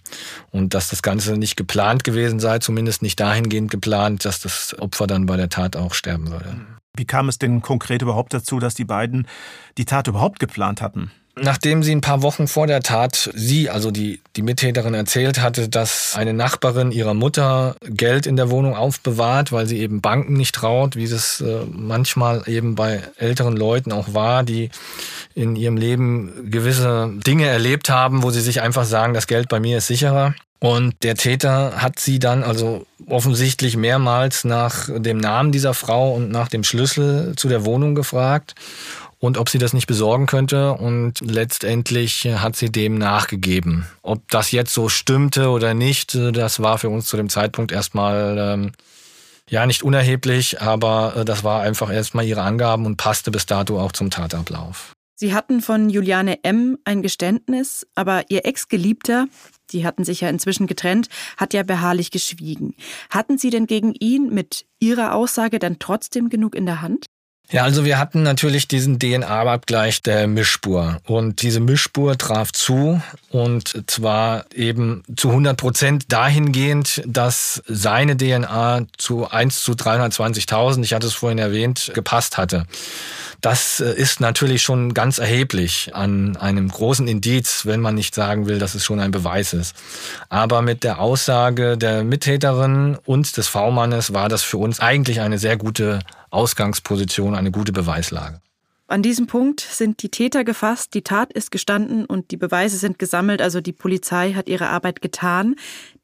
[0.51, 5.07] Und dass das Ganze nicht geplant gewesen sei, zumindest nicht dahingehend geplant, dass das Opfer
[5.07, 6.57] dann bei der Tat auch sterben würde.
[6.95, 9.27] Wie kam es denn konkret überhaupt dazu, dass die beiden
[9.79, 11.11] die Tat überhaupt geplant hatten?
[11.43, 15.69] Nachdem sie ein paar Wochen vor der Tat sie, also die, die Mittäterin, erzählt hatte,
[15.69, 20.55] dass eine Nachbarin ihrer Mutter Geld in der Wohnung aufbewahrt, weil sie eben Banken nicht
[20.55, 24.71] traut, wie es äh, manchmal eben bei älteren Leuten auch war, die
[25.35, 29.61] in ihrem Leben gewisse Dinge erlebt haben, wo sie sich einfach sagen, das Geld bei
[29.61, 30.35] mir ist sicherer.
[30.61, 36.33] Und der Täter hat sie dann also offensichtlich mehrmals nach dem Namen dieser Frau und
[36.33, 38.57] nach dem Schlüssel zu der Wohnung gefragt
[39.19, 40.73] und ob sie das nicht besorgen könnte.
[40.73, 43.87] Und letztendlich hat sie dem nachgegeben.
[44.03, 48.37] Ob das jetzt so stimmte oder nicht, das war für uns zu dem Zeitpunkt erstmal
[48.39, 48.73] ähm,
[49.49, 53.81] ja nicht unerheblich, aber äh, das war einfach erstmal ihre Angaben und passte bis dato
[53.81, 54.93] auch zum Tatablauf.
[55.21, 56.79] Sie hatten von Juliane M.
[56.85, 59.27] ein Geständnis, aber ihr Ex-Geliebter,
[59.73, 62.77] die hatten sich ja inzwischen getrennt, hat ja beharrlich geschwiegen.
[63.11, 67.07] Hatten Sie denn gegen ihn mit Ihrer Aussage dann trotzdem genug in der Hand?
[67.51, 73.85] Ja, also wir hatten natürlich diesen DNA-Abgleich der Mischspur und diese Mischspur traf zu und
[73.87, 81.07] zwar eben zu 100 Prozent dahingehend, dass seine DNA zu 1 zu 320.000, ich hatte
[81.07, 82.67] es vorhin erwähnt, gepasst hatte.
[83.41, 88.47] Das äh, ist natürlich schon ganz erheblich an einem großen Indiz, wenn man nicht sagen
[88.47, 89.77] will, dass es schon ein Beweis ist.
[90.29, 95.39] Aber mit der Aussage der Mittäterin und des V-Mannes war das für uns eigentlich eine
[95.39, 98.41] sehr gute Ausgangsposition, eine gute Beweislage.
[98.89, 102.99] An diesem Punkt sind die Täter gefasst, die Tat ist gestanden und die Beweise sind
[102.99, 105.57] gesammelt, also die Polizei hat ihre Arbeit getan.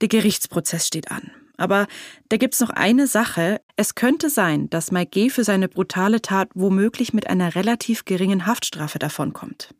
[0.02, 1.30] Der Gerichtsprozess steht an.
[1.56, 1.86] Aber
[2.28, 3.60] da gibt's noch eine Sache.
[3.76, 5.30] Es könnte sein, dass Mike G.
[5.30, 9.74] für seine brutale Tat womöglich mit einer relativ geringen Haftstrafe davonkommt.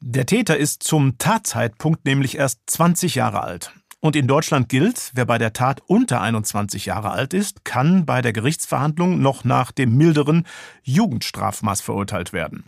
[0.00, 3.72] Der Täter ist zum Tatzeitpunkt nämlich erst 20 Jahre alt.
[4.00, 8.22] Und in Deutschland gilt, wer bei der Tat unter 21 Jahre alt ist, kann bei
[8.22, 10.46] der Gerichtsverhandlung noch nach dem milderen
[10.82, 12.66] Jugendstrafmaß verurteilt werden.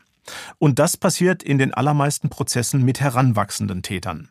[0.58, 4.30] Und das passiert in den allermeisten Prozessen mit heranwachsenden Tätern.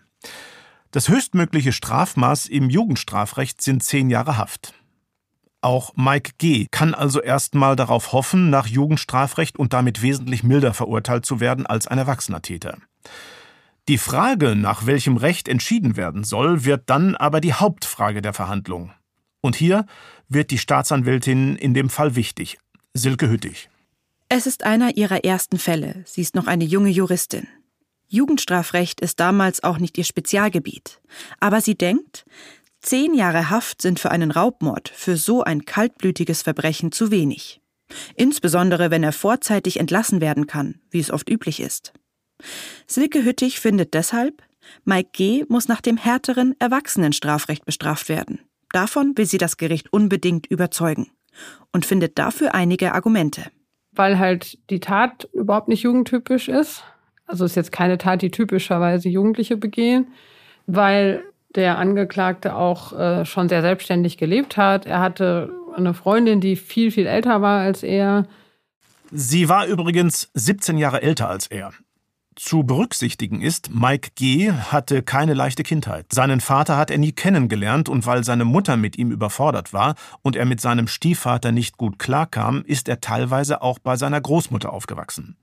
[0.92, 4.74] Das höchstmögliche Strafmaß im Jugendstrafrecht sind zehn Jahre Haft.
[5.62, 6.68] Auch Mike G.
[6.72, 11.88] kann also erstmal darauf hoffen, nach Jugendstrafrecht und damit wesentlich milder verurteilt zu werden als
[11.88, 12.78] ein erwachsener Täter.
[13.88, 18.92] Die Frage, nach welchem Recht entschieden werden soll, wird dann aber die Hauptfrage der Verhandlung.
[19.42, 19.86] Und hier
[20.30, 22.60] wird die Staatsanwältin in dem Fall wichtig,
[22.94, 23.70] Silke Hüttig.
[24.30, 26.04] Es ist einer ihrer ersten Fälle.
[26.06, 27.48] Sie ist noch eine junge Juristin.
[28.08, 31.02] Jugendstrafrecht ist damals auch nicht ihr Spezialgebiet.
[31.40, 32.26] Aber sie denkt,
[32.80, 37.62] zehn Jahre Haft sind für einen Raubmord, für so ein kaltblütiges Verbrechen zu wenig.
[38.16, 41.94] Insbesondere wenn er vorzeitig entlassen werden kann, wie es oft üblich ist.
[42.86, 44.44] Silke Hüttig findet deshalb,
[44.84, 45.46] Mike G.
[45.48, 48.40] muss nach dem härteren Erwachsenenstrafrecht bestraft werden.
[48.72, 51.10] Davon will sie das Gericht unbedingt überzeugen
[51.72, 53.46] und findet dafür einige Argumente.
[53.94, 56.84] Weil halt die Tat überhaupt nicht jugendtypisch ist
[57.28, 60.08] also ist jetzt keine Tat, die typischerweise Jugendliche begehen,
[60.66, 61.24] weil
[61.56, 64.86] der Angeklagte auch äh, schon sehr selbstständig gelebt hat.
[64.86, 68.26] Er hatte eine Freundin, die viel, viel älter war als er.
[69.12, 71.74] Sie war übrigens 17 Jahre älter als er.
[72.40, 74.52] Zu berücksichtigen ist, Mike G.
[74.52, 76.06] hatte keine leichte Kindheit.
[76.14, 80.36] Seinen Vater hat er nie kennengelernt und weil seine Mutter mit ihm überfordert war und
[80.36, 85.36] er mit seinem Stiefvater nicht gut klarkam, ist er teilweise auch bei seiner Großmutter aufgewachsen.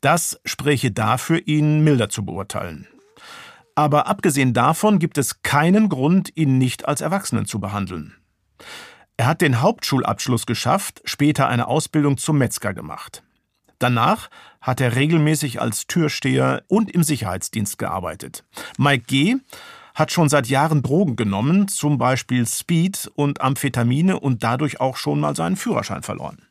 [0.00, 2.86] Das spräche dafür, ihn milder zu beurteilen.
[3.74, 8.14] Aber abgesehen davon gibt es keinen Grund, ihn nicht als Erwachsenen zu behandeln.
[9.16, 13.24] Er hat den Hauptschulabschluss geschafft, später eine Ausbildung zum Metzger gemacht.
[13.78, 18.44] Danach hat er regelmäßig als Türsteher und im Sicherheitsdienst gearbeitet.
[18.78, 19.36] Mike G.
[19.94, 25.20] hat schon seit Jahren Drogen genommen, zum Beispiel Speed und Amphetamine und dadurch auch schon
[25.20, 26.42] mal seinen Führerschein verloren.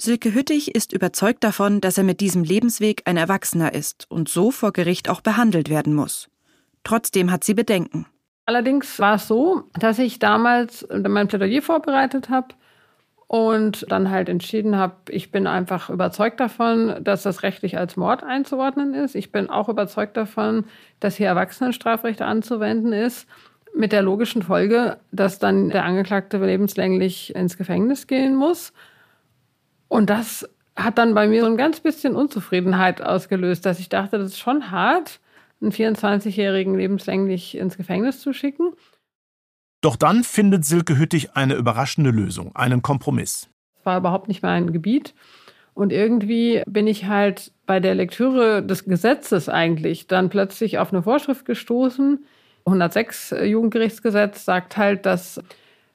[0.00, 4.52] Silke Hüttig ist überzeugt davon, dass er mit diesem Lebensweg ein Erwachsener ist und so
[4.52, 6.28] vor Gericht auch behandelt werden muss.
[6.84, 8.06] Trotzdem hat sie Bedenken.
[8.46, 12.54] Allerdings war es so, dass ich damals mein Plädoyer vorbereitet habe
[13.28, 18.24] und dann halt entschieden habe, ich bin einfach überzeugt davon, dass das rechtlich als Mord
[18.24, 19.14] einzuordnen ist.
[19.14, 20.64] Ich bin auch überzeugt davon,
[20.98, 23.28] dass hier Erwachsenenstrafrecht anzuwenden ist,
[23.74, 28.72] mit der logischen Folge, dass dann der Angeklagte lebenslänglich ins Gefängnis gehen muss.
[29.88, 34.18] Und das hat dann bei mir so ein ganz bisschen Unzufriedenheit ausgelöst, dass ich dachte,
[34.18, 35.20] das ist schon hart,
[35.60, 38.72] einen 24-Jährigen lebenslänglich ins Gefängnis zu schicken.
[39.80, 43.48] Doch dann findet Silke Hüttig eine überraschende Lösung, einen Kompromiss.
[43.78, 45.14] Es war überhaupt nicht mein Gebiet.
[45.74, 51.04] Und irgendwie bin ich halt bei der Lektüre des Gesetzes eigentlich dann plötzlich auf eine
[51.04, 52.24] Vorschrift gestoßen.
[52.66, 55.40] 106 Jugendgerichtsgesetz sagt halt, dass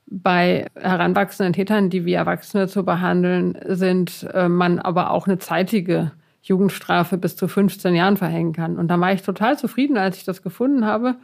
[0.06, 6.12] bei heranwachsenden Tätern, die wie Erwachsene zu behandeln sind, äh, man aber auch eine zeitige
[6.42, 8.78] Jugendstrafe bis zu 15 Jahren verhängen kann.
[8.78, 11.16] Und da war ich total zufrieden, als ich das gefunden habe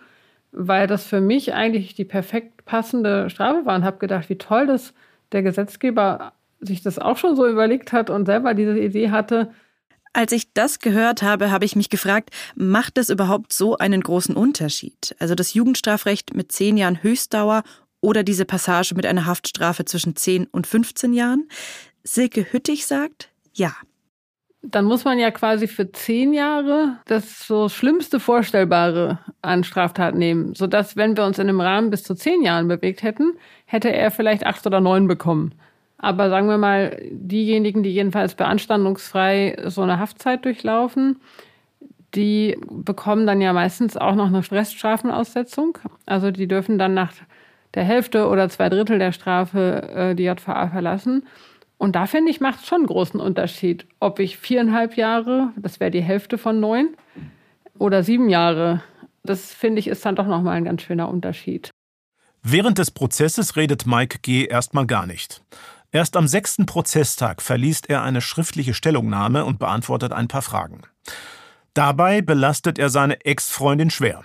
[0.51, 4.67] weil das für mich eigentlich die perfekt passende Strafe war und habe gedacht, wie toll,
[4.67, 4.93] dass
[5.31, 9.51] der Gesetzgeber sich das auch schon so überlegt hat und selber diese Idee hatte.
[10.11, 14.35] Als ich das gehört habe, habe ich mich gefragt, macht es überhaupt so einen großen
[14.35, 15.15] Unterschied?
[15.19, 17.63] Also das Jugendstrafrecht mit zehn Jahren Höchstdauer
[18.01, 21.47] oder diese Passage mit einer Haftstrafe zwischen 10 und 15 Jahren?
[22.03, 23.73] Silke Hüttig sagt, ja
[24.61, 30.53] dann muss man ja quasi für zehn Jahre das so Schlimmste Vorstellbare an Straftat nehmen,
[30.53, 33.33] sodass, wenn wir uns in einem Rahmen bis zu zehn Jahren bewegt hätten,
[33.65, 35.53] hätte er vielleicht acht oder neun bekommen.
[35.97, 41.21] Aber sagen wir mal, diejenigen, die jedenfalls beanstandungsfrei so eine Haftzeit durchlaufen,
[42.15, 45.77] die bekommen dann ja meistens auch noch eine Reststrafenaussetzung.
[46.05, 47.13] Also die dürfen dann nach
[47.75, 51.27] der Hälfte oder zwei Drittel der Strafe äh, die JVA verlassen.
[51.79, 55.79] Und da finde ich, macht es schon einen großen Unterschied, ob ich viereinhalb Jahre, das
[55.79, 56.89] wäre die Hälfte von neun,
[57.77, 58.83] oder sieben Jahre.
[59.23, 61.71] Das finde ich ist dann doch nochmal ein ganz schöner Unterschied.
[62.43, 64.45] Während des Prozesses redet Mike G.
[64.45, 65.41] erstmal gar nicht.
[65.91, 70.81] Erst am sechsten Prozesstag verliest er eine schriftliche Stellungnahme und beantwortet ein paar Fragen.
[71.73, 74.23] Dabei belastet er seine Ex-Freundin schwer.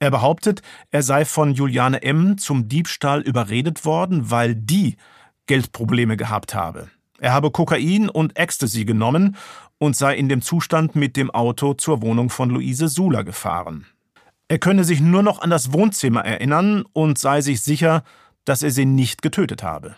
[0.00, 2.36] Er behauptet, er sei von Juliane M.
[2.36, 4.96] zum Diebstahl überredet worden, weil die
[5.50, 6.90] Geldprobleme gehabt habe.
[7.18, 9.36] Er habe Kokain und Ecstasy genommen
[9.78, 13.84] und sei in dem Zustand mit dem Auto zur Wohnung von Luise Sula gefahren.
[14.46, 18.04] Er könne sich nur noch an das Wohnzimmer erinnern und sei sich sicher,
[18.44, 19.96] dass er sie nicht getötet habe.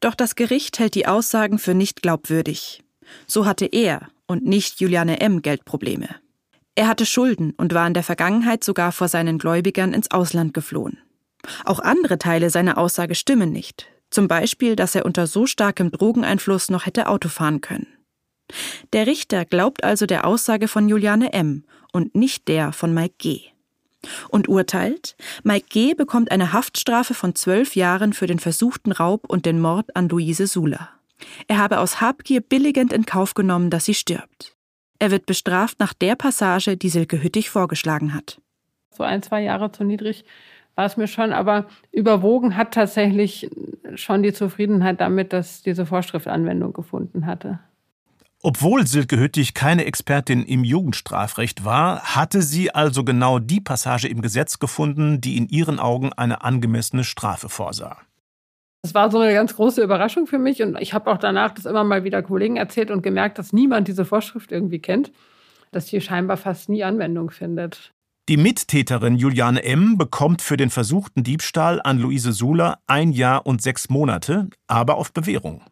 [0.00, 2.84] Doch das Gericht hält die Aussagen für nicht glaubwürdig.
[3.26, 5.40] So hatte er und nicht Juliane M.
[5.40, 6.10] Geldprobleme.
[6.74, 10.98] Er hatte Schulden und war in der Vergangenheit sogar vor seinen Gläubigern ins Ausland geflohen.
[11.64, 16.70] Auch andere Teile seiner Aussage stimmen nicht, zum Beispiel, dass er unter so starkem Drogeneinfluss
[16.70, 17.86] noch hätte Auto fahren können.
[18.92, 21.64] Der Richter glaubt also der Aussage von Juliane M.
[21.92, 23.40] und nicht der von Mike G.
[24.28, 25.94] Und urteilt, Mike G.
[25.94, 30.46] bekommt eine Haftstrafe von zwölf Jahren für den versuchten Raub und den Mord an Luise
[30.46, 30.90] Sula.
[31.46, 34.56] Er habe aus Habgier billigend in Kauf genommen, dass sie stirbt.
[34.98, 38.40] Er wird bestraft nach der Passage, die Silke Hüttig vorgeschlagen hat.
[38.90, 40.24] So ein, zwei Jahre zu niedrig
[40.74, 43.50] war es mir schon, aber überwogen hat tatsächlich
[43.94, 47.58] schon die Zufriedenheit damit, dass diese Vorschrift Anwendung gefunden hatte.
[48.44, 54.20] Obwohl Silke Hüttig keine Expertin im Jugendstrafrecht war, hatte sie also genau die Passage im
[54.20, 57.98] Gesetz gefunden, die in ihren Augen eine angemessene Strafe vorsah.
[58.82, 61.66] Das war so eine ganz große Überraschung für mich und ich habe auch danach das
[61.66, 65.12] immer mal wieder Kollegen erzählt und gemerkt, dass niemand diese Vorschrift irgendwie kennt,
[65.70, 67.92] dass die scheinbar fast nie Anwendung findet.
[68.28, 69.98] Die Mittäterin Juliane M.
[69.98, 75.12] bekommt für den versuchten Diebstahl an Luise Sula ein Jahr und sechs Monate, aber auf
[75.12, 75.62] Bewährung.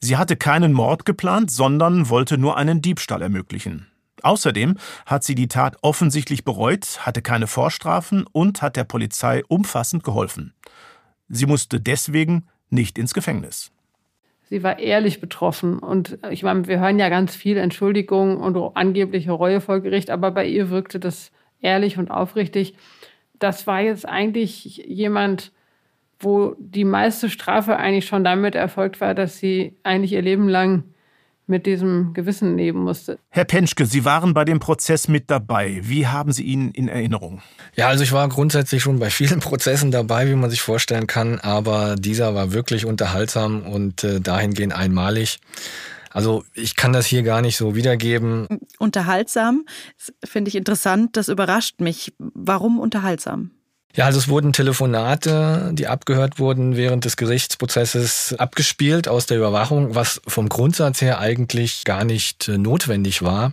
[0.00, 3.88] Sie hatte keinen Mord geplant, sondern wollte nur einen Diebstahl ermöglichen.
[4.22, 10.02] Außerdem hat sie die Tat offensichtlich bereut, hatte keine Vorstrafen und hat der Polizei umfassend
[10.02, 10.54] geholfen.
[11.28, 13.70] Sie musste deswegen nicht ins Gefängnis.
[14.48, 15.78] sie war ehrlich betroffen.
[15.78, 20.30] Und ich meine, wir hören ja ganz viel Entschuldigung und angebliche Reue vor Gericht, aber
[20.30, 21.32] bei ihr wirkte das
[21.66, 22.74] ehrlich und aufrichtig.
[23.38, 25.52] Das war jetzt eigentlich jemand,
[26.18, 30.84] wo die meiste Strafe eigentlich schon damit erfolgt war, dass sie eigentlich ihr Leben lang
[31.48, 33.18] mit diesem Gewissen leben musste.
[33.28, 35.80] Herr Penschke, Sie waren bei dem Prozess mit dabei.
[35.82, 37.40] Wie haben Sie ihn in Erinnerung?
[37.76, 41.38] Ja, also ich war grundsätzlich schon bei vielen Prozessen dabei, wie man sich vorstellen kann,
[41.38, 45.38] aber dieser war wirklich unterhaltsam und äh, dahingehend einmalig.
[46.16, 48.46] Also ich kann das hier gar nicht so wiedergeben.
[48.78, 49.66] Unterhaltsam
[50.24, 52.14] finde ich interessant, das überrascht mich.
[52.18, 53.50] Warum unterhaltsam?
[53.94, 59.94] Ja, also es wurden Telefonate, die abgehört wurden während des Gerichtsprozesses abgespielt aus der Überwachung,
[59.94, 63.52] was vom Grundsatz her eigentlich gar nicht äh, notwendig war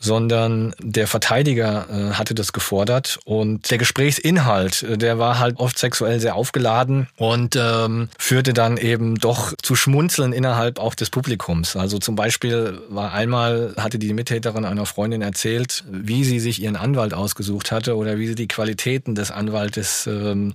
[0.00, 5.78] sondern der Verteidiger äh, hatte das gefordert und der Gesprächsinhalt, äh, der war halt oft
[5.78, 11.76] sexuell sehr aufgeladen und ähm, führte dann eben doch zu Schmunzeln innerhalb auch des Publikums.
[11.76, 16.76] Also zum Beispiel war einmal, hatte die Mittäterin einer Freundin erzählt, wie sie sich ihren
[16.76, 20.54] Anwalt ausgesucht hatte oder wie sie die Qualitäten des Anwaltes ähm,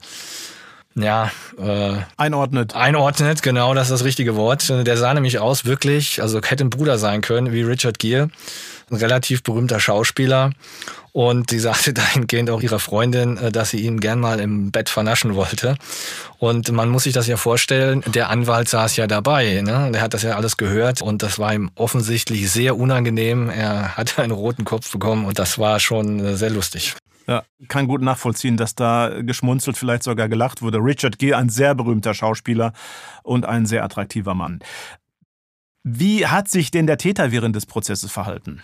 [0.95, 2.75] ja, äh, einordnet.
[2.75, 4.67] Einordnet, genau, das ist das richtige Wort.
[4.69, 8.29] Der sah nämlich aus, wirklich, also hätte ein Bruder sein können, wie Richard Gere
[8.91, 10.51] ein relativ berühmter Schauspieler.
[11.13, 14.89] Und sie sagte dahingehend auch ihrer Freundin, äh, dass sie ihn gern mal im Bett
[14.89, 15.75] vernaschen wollte.
[16.39, 19.61] Und man muss sich das ja vorstellen, der Anwalt saß ja dabei.
[19.61, 19.91] Ne?
[19.93, 23.49] Der hat das ja alles gehört und das war ihm offensichtlich sehr unangenehm.
[23.49, 26.95] Er hatte einen roten Kopf bekommen und das war schon äh, sehr lustig.
[27.27, 30.79] Ja, kann gut nachvollziehen, dass da geschmunzelt, vielleicht sogar gelacht wurde.
[30.79, 32.73] Richard Gere, ein sehr berühmter Schauspieler
[33.23, 34.59] und ein sehr attraktiver Mann.
[35.83, 38.61] Wie hat sich denn der Täter während des Prozesses verhalten?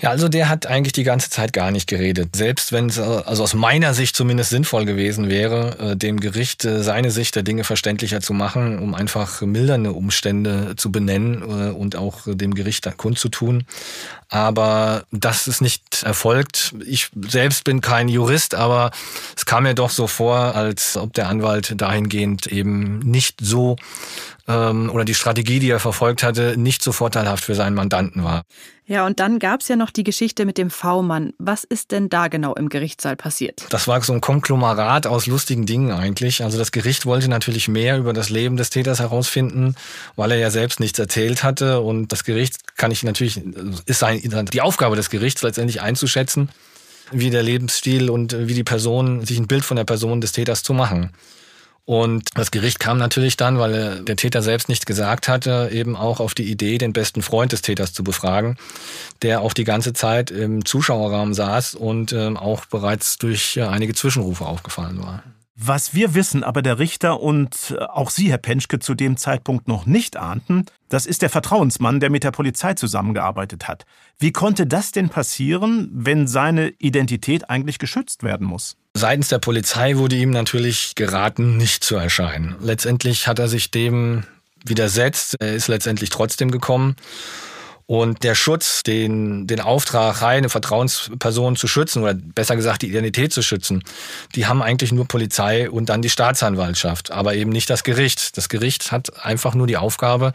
[0.00, 2.36] Ja, also der hat eigentlich die ganze Zeit gar nicht geredet.
[2.36, 6.84] Selbst wenn es also aus meiner Sicht zumindest sinnvoll gewesen wäre, äh, dem Gericht äh,
[6.84, 11.96] seine Sicht der Dinge verständlicher zu machen, um einfach mildernde Umstände zu benennen äh, und
[11.96, 13.64] auch dem Gericht kundzutun.
[14.30, 16.74] Aber das ist nicht erfolgt.
[16.84, 18.90] Ich selbst bin kein Jurist, aber
[19.34, 23.76] es kam mir doch so vor, als ob der Anwalt dahingehend eben nicht so
[24.48, 28.42] ähm, oder die Strategie, die er verfolgt hatte, nicht so vorteilhaft für seinen Mandanten war.
[28.86, 31.34] Ja, und dann gab es ja noch die Geschichte mit dem V-Mann.
[31.38, 33.66] Was ist denn da genau im Gerichtssaal passiert?
[33.68, 36.42] Das war so ein Konglomerat aus lustigen Dingen eigentlich.
[36.42, 39.74] Also das Gericht wollte natürlich mehr über das Leben des Täters herausfinden,
[40.16, 41.80] weil er ja selbst nichts erzählt hatte.
[41.80, 43.38] Und das Gericht kann ich natürlich,
[43.84, 46.48] ist sein, die Aufgabe des Gerichts letztendlich einzuschätzen,
[47.10, 50.62] wie der Lebensstil und wie die Person, sich ein Bild von der Person des Täters
[50.62, 51.10] zu machen.
[51.88, 56.20] Und das Gericht kam natürlich dann, weil der Täter selbst nichts gesagt hatte, eben auch
[56.20, 58.58] auf die Idee, den besten Freund des Täters zu befragen,
[59.22, 64.44] der auch die ganze Zeit im Zuschauerraum saß und ähm, auch bereits durch einige Zwischenrufe
[64.44, 65.22] aufgefallen war.
[65.60, 69.66] Was wir wissen, aber der Richter und äh, auch Sie, Herr Penschke, zu dem Zeitpunkt
[69.66, 73.84] noch nicht ahnten, das ist der Vertrauensmann, der mit der Polizei zusammengearbeitet hat.
[74.20, 78.76] Wie konnte das denn passieren, wenn seine Identität eigentlich geschützt werden muss?
[78.94, 82.54] Seitens der Polizei wurde ihm natürlich geraten, nicht zu erscheinen.
[82.60, 84.22] Letztendlich hat er sich dem
[84.64, 85.34] widersetzt.
[85.40, 86.94] Er ist letztendlich trotzdem gekommen.
[87.90, 93.32] Und der Schutz, den, den Auftrag, eine Vertrauensperson zu schützen, oder besser gesagt die Identität
[93.32, 93.82] zu schützen,
[94.34, 98.36] die haben eigentlich nur Polizei und dann die Staatsanwaltschaft, aber eben nicht das Gericht.
[98.36, 100.34] Das Gericht hat einfach nur die Aufgabe,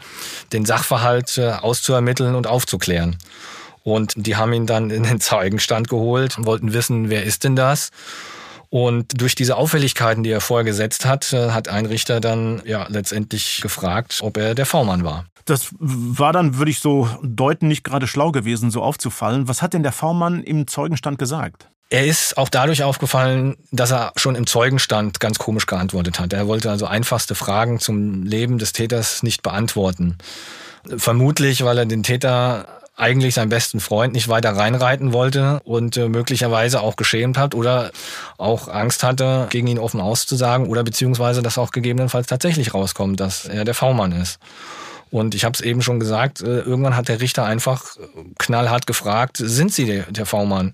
[0.52, 3.18] den Sachverhalt äh, auszuermitteln und aufzuklären.
[3.84, 7.92] Und die haben ihn dann in den Zeugenstand geholt, wollten wissen, wer ist denn das?
[8.74, 12.88] Und durch diese Auffälligkeiten, die er vorher gesetzt hat, äh, hat ein Richter dann ja
[12.88, 15.26] letztendlich gefragt, ob er der V-Mann war.
[15.44, 19.46] Das war dann, würde ich so deuten, nicht gerade schlau gewesen, so aufzufallen.
[19.46, 21.68] Was hat denn der V-Mann im Zeugenstand gesagt?
[21.88, 26.32] Er ist auch dadurch aufgefallen, dass er schon im Zeugenstand ganz komisch geantwortet hat.
[26.32, 30.18] Er wollte also einfachste Fragen zum Leben des Täters nicht beantworten.
[30.96, 32.66] Vermutlich, weil er den Täter
[32.96, 37.90] eigentlich seinen besten Freund nicht weiter reinreiten wollte und äh, möglicherweise auch geschämt hat oder
[38.38, 43.46] auch Angst hatte, gegen ihn offen auszusagen oder beziehungsweise, dass auch gegebenenfalls tatsächlich rauskommt, dass
[43.46, 44.38] er der V-Mann ist.
[45.10, 47.84] Und ich habe es eben schon gesagt, äh, irgendwann hat der Richter einfach
[48.38, 50.72] knallhart gefragt, sind Sie der, der V-Mann?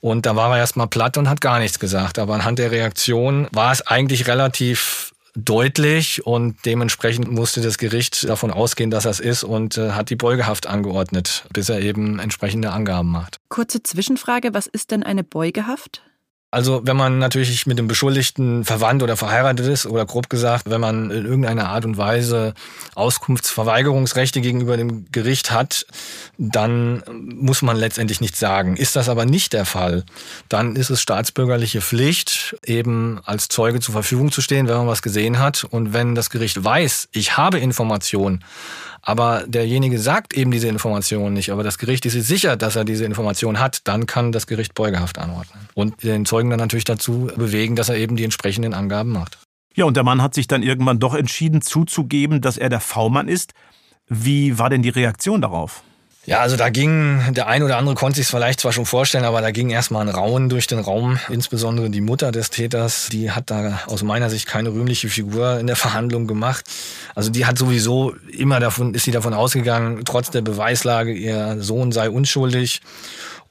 [0.00, 2.18] Und da war er erstmal platt und hat gar nichts gesagt.
[2.18, 8.50] Aber anhand der Reaktion war es eigentlich relativ deutlich und dementsprechend musste das Gericht davon
[8.50, 13.10] ausgehen, dass es ist und äh, hat die Beugehaft angeordnet, bis er eben entsprechende Angaben
[13.10, 13.38] macht.
[13.48, 16.02] Kurze Zwischenfrage, was ist denn eine Beugehaft?
[16.52, 20.80] Also wenn man natürlich mit dem Beschuldigten verwandt oder verheiratet ist oder grob gesagt, wenn
[20.80, 22.54] man in irgendeiner Art und Weise
[22.94, 25.86] Auskunftsverweigerungsrechte gegenüber dem Gericht hat,
[26.38, 28.76] dann muss man letztendlich nichts sagen.
[28.76, 30.04] Ist das aber nicht der Fall,
[30.48, 35.02] dann ist es staatsbürgerliche Pflicht, eben als Zeuge zur Verfügung zu stehen, wenn man was
[35.02, 35.64] gesehen hat.
[35.64, 38.44] Und wenn das Gericht weiß, ich habe Informationen,
[39.06, 42.84] aber derjenige sagt eben diese Information nicht, aber das Gericht ist sich sicher, dass er
[42.84, 45.68] diese Information hat, dann kann das Gericht Beugehaft anordnen.
[45.74, 49.38] Und den Zeugen dann natürlich dazu bewegen, dass er eben die entsprechenden Angaben macht.
[49.76, 53.28] Ja, und der Mann hat sich dann irgendwann doch entschieden zuzugeben, dass er der V-Mann
[53.28, 53.54] ist.
[54.08, 55.84] Wie war denn die Reaktion darauf?
[56.26, 59.40] Ja, also da ging, der ein oder andere konnte sich vielleicht zwar schon vorstellen, aber
[59.40, 61.20] da ging erstmal ein Rauen durch den Raum.
[61.28, 65.68] Insbesondere die Mutter des Täters, die hat da aus meiner Sicht keine rühmliche Figur in
[65.68, 66.64] der Verhandlung gemacht.
[67.14, 71.92] Also die hat sowieso immer davon, ist sie davon ausgegangen, trotz der Beweislage, ihr Sohn
[71.92, 72.80] sei unschuldig.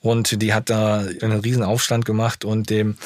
[0.01, 2.97] Und die hat da einen riesen Aufstand gemacht und dem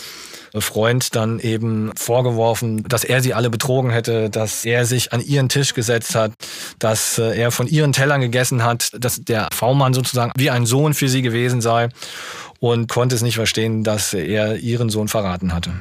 [0.58, 5.50] Freund dann eben vorgeworfen, dass er sie alle betrogen hätte, dass er sich an ihren
[5.50, 6.34] Tisch gesetzt hat,
[6.80, 10.94] dass äh, er von ihren Tellern gegessen hat, dass der V-Mann sozusagen wie ein Sohn
[10.94, 11.90] für sie gewesen sei
[12.60, 15.72] und konnte es nicht verstehen, dass er ihren Sohn verraten hatte.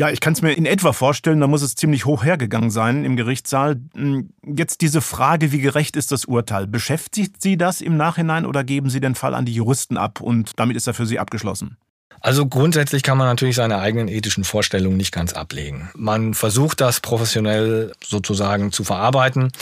[0.00, 3.04] Ja, ich kann es mir in etwa vorstellen, da muss es ziemlich hoch hergegangen sein
[3.04, 3.80] im Gerichtssaal.
[3.94, 6.68] Hm, jetzt diese Frage, wie gerecht ist das Urteil?
[6.68, 10.52] Beschäftigt Sie das im Nachhinein oder geben Sie den Fall an die Juristen ab und
[10.54, 11.78] damit ist er für Sie abgeschlossen?
[12.20, 15.90] Also grundsätzlich kann man natürlich seine eigenen ethischen Vorstellungen nicht ganz ablegen.
[15.94, 19.52] Man versucht das professionell sozusagen zu verarbeiten.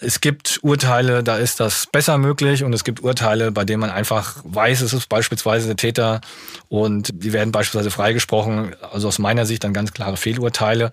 [0.00, 3.90] Es gibt Urteile, da ist das besser möglich und es gibt Urteile, bei denen man
[3.90, 6.20] einfach weiß, es ist beispielsweise der Täter
[6.68, 8.76] und die werden beispielsweise freigesprochen.
[8.92, 10.92] Also aus meiner Sicht dann ganz klare Fehlurteile.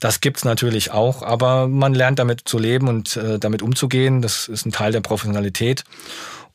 [0.00, 4.20] Das gibt's natürlich auch, aber man lernt damit zu leben und äh, damit umzugehen.
[4.20, 5.84] Das ist ein Teil der Professionalität.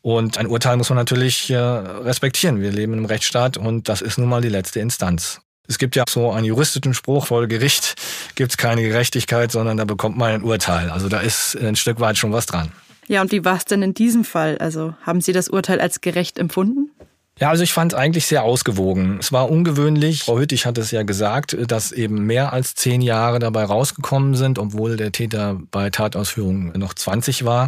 [0.06, 2.62] Und ein Urteil muss man natürlich äh, respektieren.
[2.62, 5.42] Wir leben in einem Rechtsstaat und das ist nun mal die letzte Instanz.
[5.68, 7.96] Es gibt ja so einen juristischen Spruch, vor Gericht
[8.36, 10.92] gibt es keine Gerechtigkeit, sondern da bekommt man ein Urteil.
[10.92, 12.72] Also da ist ein Stück weit schon was dran.
[13.08, 14.60] Ja, und wie war es denn in diesem Fall?
[14.60, 16.92] Also haben Sie das Urteil als gerecht empfunden?
[17.38, 19.18] Ja, also ich fand es eigentlich sehr ausgewogen.
[19.20, 20.24] Es war ungewöhnlich.
[20.24, 24.58] Frau Hüttig hat es ja gesagt, dass eben mehr als zehn Jahre dabei rausgekommen sind,
[24.58, 27.68] obwohl der Täter bei Tatausführung noch 20 war.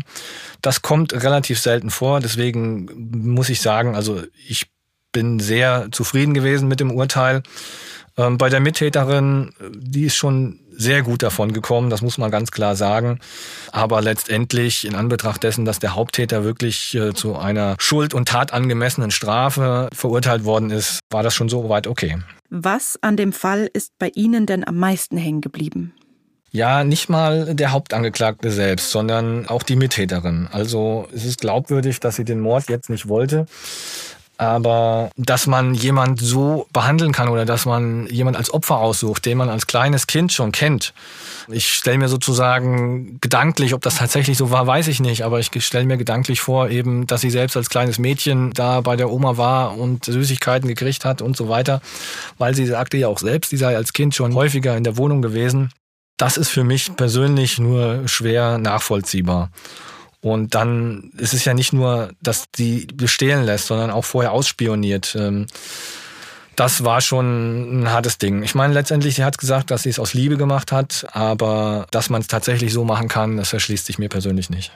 [0.62, 2.22] Das kommt relativ selten vor.
[2.22, 4.68] Deswegen muss ich sagen, also ich
[5.12, 7.44] bin sehr zufrieden gewesen mit dem Urteil.
[8.18, 12.52] Ähm, bei der Mittäterin, die ist schon sehr gut davon gekommen, das muss man ganz
[12.52, 13.20] klar sagen.
[13.72, 19.12] Aber letztendlich, in Anbetracht dessen, dass der Haupttäter wirklich äh, zu einer schuld- und tatangemessenen
[19.12, 22.18] Strafe verurteilt worden ist, war das schon so weit okay.
[22.50, 25.94] Was an dem Fall ist bei Ihnen denn am meisten hängen geblieben?
[26.52, 30.48] Ja, nicht mal der Hauptangeklagte selbst, sondern auch die Mittäterin.
[30.52, 33.48] Also es ist glaubwürdig, dass sie den Mord jetzt nicht wollte.
[34.38, 39.38] Aber dass man jemand so behandeln kann oder dass man jemand als Opfer aussucht, den
[39.38, 40.94] man als kleines Kind schon kennt.
[41.50, 45.50] Ich stelle mir sozusagen gedanklich, ob das tatsächlich so war, weiß ich nicht, aber ich
[45.66, 49.38] stelle mir gedanklich vor, eben, dass sie selbst als kleines Mädchen da bei der Oma
[49.38, 51.82] war und Süßigkeiten gekriegt hat und so weiter,
[52.38, 55.22] weil sie sagte ja auch selbst, sie sei als Kind schon häufiger in der Wohnung
[55.22, 55.72] gewesen.
[56.18, 59.52] Das ist für mich persönlich nur schwer nachvollziehbar.
[60.32, 65.16] Und dann ist es ja nicht nur, dass die bestehlen lässt, sondern auch vorher ausspioniert.
[65.18, 65.48] Ähm,
[66.56, 68.42] das war schon ein hartes Ding.
[68.42, 72.10] Ich meine, letztendlich, sie hat gesagt, dass sie es aus Liebe gemacht hat, aber dass
[72.10, 74.72] man es tatsächlich so machen kann, das erschließt sich mir persönlich nicht.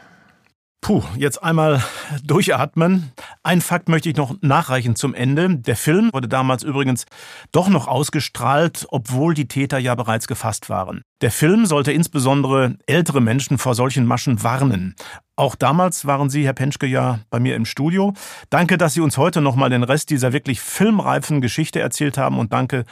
[0.82, 1.84] Puh, jetzt einmal
[2.24, 3.12] durchatmen.
[3.44, 5.58] Ein Fakt möchte ich noch nachreichen zum Ende.
[5.58, 7.06] Der Film wurde damals übrigens
[7.52, 11.04] doch noch ausgestrahlt, obwohl die Täter ja bereits gefasst waren.
[11.22, 14.96] Der Film sollte insbesondere ältere Menschen vor solchen Maschen warnen.
[15.36, 18.16] Auch damals waren Sie, Herr Penschke, ja bei mir im Studio.
[18.50, 22.54] Danke, dass Sie uns heute nochmal den Rest dieser wirklich filmreifen Geschichte erzählt haben und
[22.54, 22.86] danke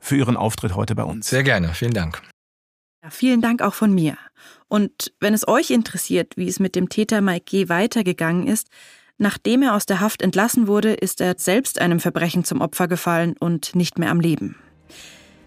[0.00, 1.28] für Ihren Auftritt heute bei uns.
[1.28, 2.20] Sehr gerne, vielen Dank.
[3.04, 4.16] Ja, vielen Dank auch von mir.
[4.68, 7.68] Und wenn es euch interessiert, wie es mit dem Täter Mike G.
[7.68, 8.68] weitergegangen ist,
[9.16, 13.34] nachdem er aus der Haft entlassen wurde, ist er selbst einem Verbrechen zum Opfer gefallen
[13.38, 14.56] und nicht mehr am Leben.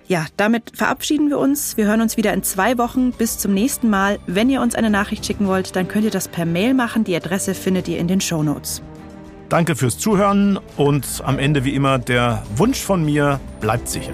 [0.07, 1.77] Ja, damit verabschieden wir uns.
[1.77, 3.13] Wir hören uns wieder in zwei Wochen.
[3.13, 4.19] Bis zum nächsten Mal.
[4.27, 7.05] Wenn ihr uns eine Nachricht schicken wollt, dann könnt ihr das per Mail machen.
[7.05, 8.81] Die Adresse findet ihr in den Show Notes.
[9.47, 14.13] Danke fürs Zuhören und am Ende wie immer der Wunsch von mir, bleibt sicher.